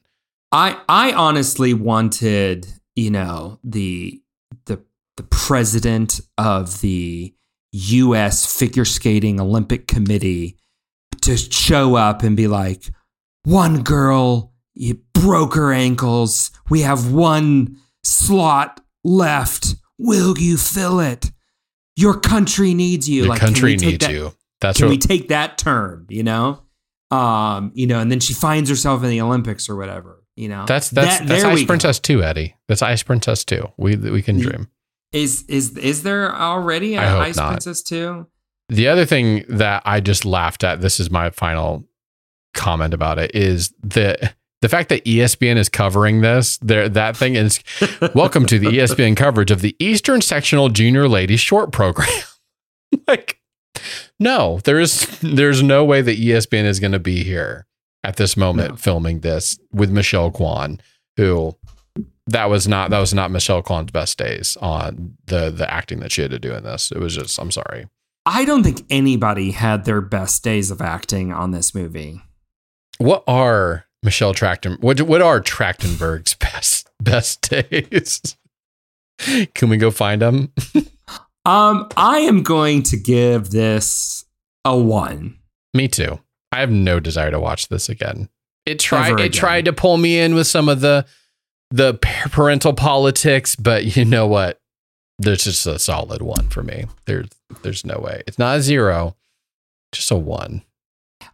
[0.52, 4.22] I I honestly wanted, you know, the
[4.68, 4.82] the
[5.18, 7.34] the president of the
[7.76, 10.58] US figure skating Olympic committee
[11.22, 12.90] to show up and be like,
[13.44, 16.52] "One girl you broke her ankles.
[16.70, 19.76] We have one slot left.
[19.98, 21.32] Will you fill it?
[21.96, 23.24] Your country needs you.
[23.24, 24.34] the Like, country needs that- you.
[24.62, 26.62] That's can what we take that turn you know
[27.12, 30.66] um you know and then she finds herself in the olympics or whatever you know
[30.66, 31.66] That's that's That- that's Ice go.
[31.68, 32.56] Princess two, Eddie.
[32.68, 33.68] That's Ice Princess two.
[33.78, 34.70] We we can dream.
[35.12, 37.50] Is is is there already a ice not.
[37.50, 38.28] princess too
[38.70, 41.84] The other thing that I just laughed at, this is my final
[42.54, 47.36] comment about it, is the the fact that ESPN is covering this, there that thing
[47.36, 47.60] is
[48.16, 52.10] welcome to the ESPN coverage of the Eastern Sectional Junior Ladies Short Program.
[53.08, 53.40] like,
[54.20, 57.68] no, there's there's no way that ESPN is going to be here
[58.04, 58.76] at this moment No.
[58.78, 60.80] filming this with Michelle Kwan,
[61.18, 61.56] who
[62.28, 66.12] that was not that was not Michelle Kwan's best days on the the acting that
[66.12, 66.92] she had to do in this.
[66.92, 67.88] It was just I'm sorry.
[68.26, 72.22] i don't think anybody had their best days of acting on this movie
[72.98, 74.80] What are Michelle Trachten?
[74.82, 78.36] What what are Trachtenberg's best best days?
[79.54, 80.52] Can we go find them?
[81.46, 84.26] um i am going to give this
[84.66, 85.38] a one
[85.76, 86.20] Me too.
[86.52, 88.30] I have no desire to watch this again.
[88.66, 91.06] It tried Ever it tried to pull me in with some of the
[91.76, 91.96] the
[92.32, 94.62] parental politics, but you know what?
[95.20, 96.86] There's just a solid one for me.
[97.06, 97.28] There's
[97.64, 98.24] there's no way.
[98.28, 99.16] It's not a zero,
[99.92, 100.62] just a one.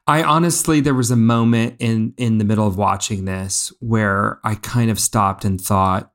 [0.08, 4.56] I honestly, there was a moment in in the middle of watching this where I
[4.56, 6.12] kind of stopped and thought,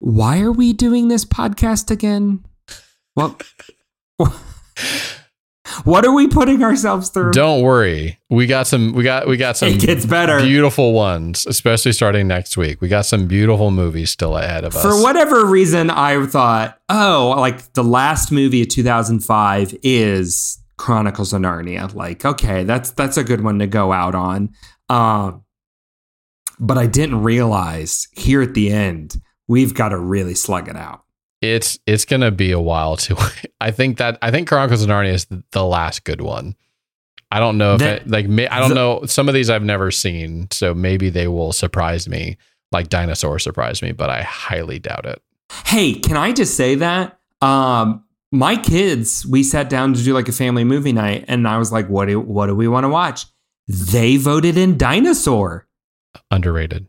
[0.00, 2.44] "Why are we doing this podcast again?
[3.14, 3.38] Well,
[5.84, 7.32] what are we putting ourselves through?
[7.32, 8.18] Don't worry.
[8.30, 10.40] We got some we got we got some it gets better.
[10.40, 12.80] beautiful ones, especially starting next week.
[12.80, 14.82] We got some beautiful movies still ahead of us.
[14.82, 21.40] For whatever reason, I thought, oh, like the last movie of 2005 is Chronicles of
[21.42, 21.92] Narnia.
[21.94, 24.50] Like, okay, that's that's a good one to go out on.
[24.88, 25.44] Um,
[26.60, 31.03] but I didn't realize here at the end we've got to really slug it out.
[31.52, 33.16] It's it's gonna be a while to.
[33.60, 36.56] I think that I think Chronicles of Narnia is the last good one.
[37.30, 39.64] I don't know if That- it, like I don't the- know some of these I've
[39.64, 42.36] never seen, so maybe they will surprise me
[42.72, 45.22] like Dinosaur surprised me, but I highly doubt it.
[45.66, 47.18] Hey, can I just say that?
[47.40, 51.58] Um, my kids, we sat down to do like a family movie night, and I
[51.58, 53.26] was like, "What do what do we want to watch?"
[53.68, 55.66] They voted in Dinosaur.
[56.30, 56.86] Underrated.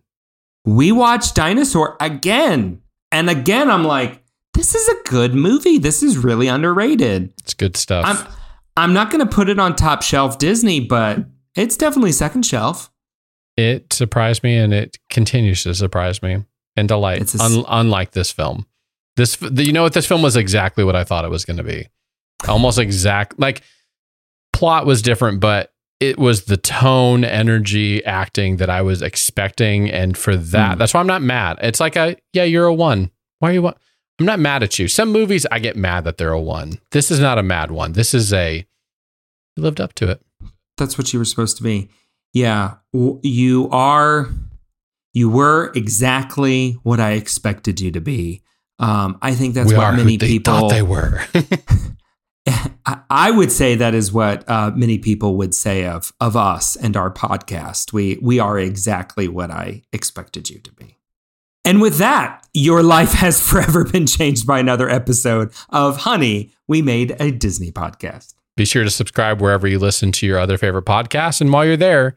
[0.66, 2.82] we watched Dinosaur again.
[3.12, 4.24] And again, I'm like,
[4.56, 5.78] this is a good movie.
[5.78, 7.32] This is really underrated.
[7.40, 8.06] It's good stuff.
[8.08, 8.34] I'm
[8.78, 11.20] I'm not gonna put it on top shelf Disney, but
[11.56, 12.90] it's definitely second shelf.
[13.58, 16.44] it surprised me, and it continues to surprise me
[16.76, 17.34] and delight.
[17.36, 18.66] A Un- unlike this film,
[19.16, 21.64] this you know what this film was exactly what I thought it was going to
[21.64, 21.88] be.
[22.50, 23.62] Almost exact like
[24.52, 30.18] plot was different, but it was the tone, energy, acting that I was expecting, and
[30.18, 30.78] for that, Hmm.
[30.80, 31.58] that's why I'm not mad.
[31.62, 33.10] It's like a yeah, you're a one.
[33.40, 33.76] Why are you one?
[34.20, 34.88] I'm not mad at you.
[34.88, 36.80] Some movies I get mad that they're a one.
[36.92, 37.94] This is not a mad one.
[37.94, 38.66] This is a
[39.58, 40.22] you lived up to it.
[40.78, 41.90] That's what you were supposed to be.
[42.34, 44.30] Yeah, you are.
[45.14, 48.42] You were exactly what I expected you to be.
[48.80, 50.54] Um, I think that's we what many they people.
[50.54, 51.22] thought they were.
[52.86, 56.76] I- I would say that is what uh, many people would say of of us
[56.76, 57.94] and our podcast.
[57.94, 60.98] We we are exactly what I expected you to be.
[61.66, 66.54] And with that, your life has forever been changed by another episode of Honey.
[66.68, 68.36] We made a Disney podcast.
[68.56, 71.42] Be sure to subscribe wherever you listen to your other favorite podcasts.
[71.42, 72.16] And while you're there,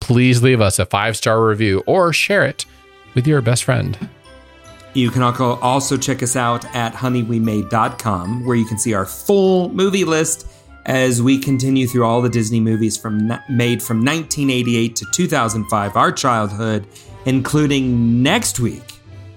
[0.00, 2.64] please leave us a five star review or share it
[3.14, 4.08] with your best friend.
[4.94, 9.68] You can al- also check us out at honeywemade.com, where you can see our full
[9.70, 10.46] movie list
[10.86, 16.12] as we continue through all the Disney movies from made from 1988 to 2005, our
[16.12, 16.86] childhood,
[17.26, 18.94] including next week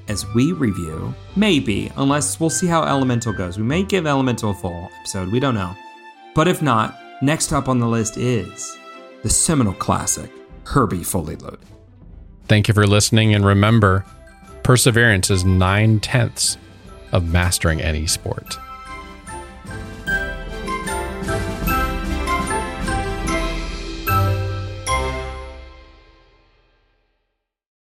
[0.08, 3.58] as we review, maybe, unless we'll see how Elemental goes.
[3.58, 5.76] We may give Elemental a full episode, we don't know.
[6.34, 8.78] But if not, next up on the list is
[9.24, 10.32] the seminal classic,
[10.66, 11.60] Herbie Fully Loaded.
[12.48, 13.34] Thank you for listening.
[13.34, 14.06] And remember,
[14.64, 16.58] perseverance is nine tenths
[17.12, 18.58] of mastering any sport.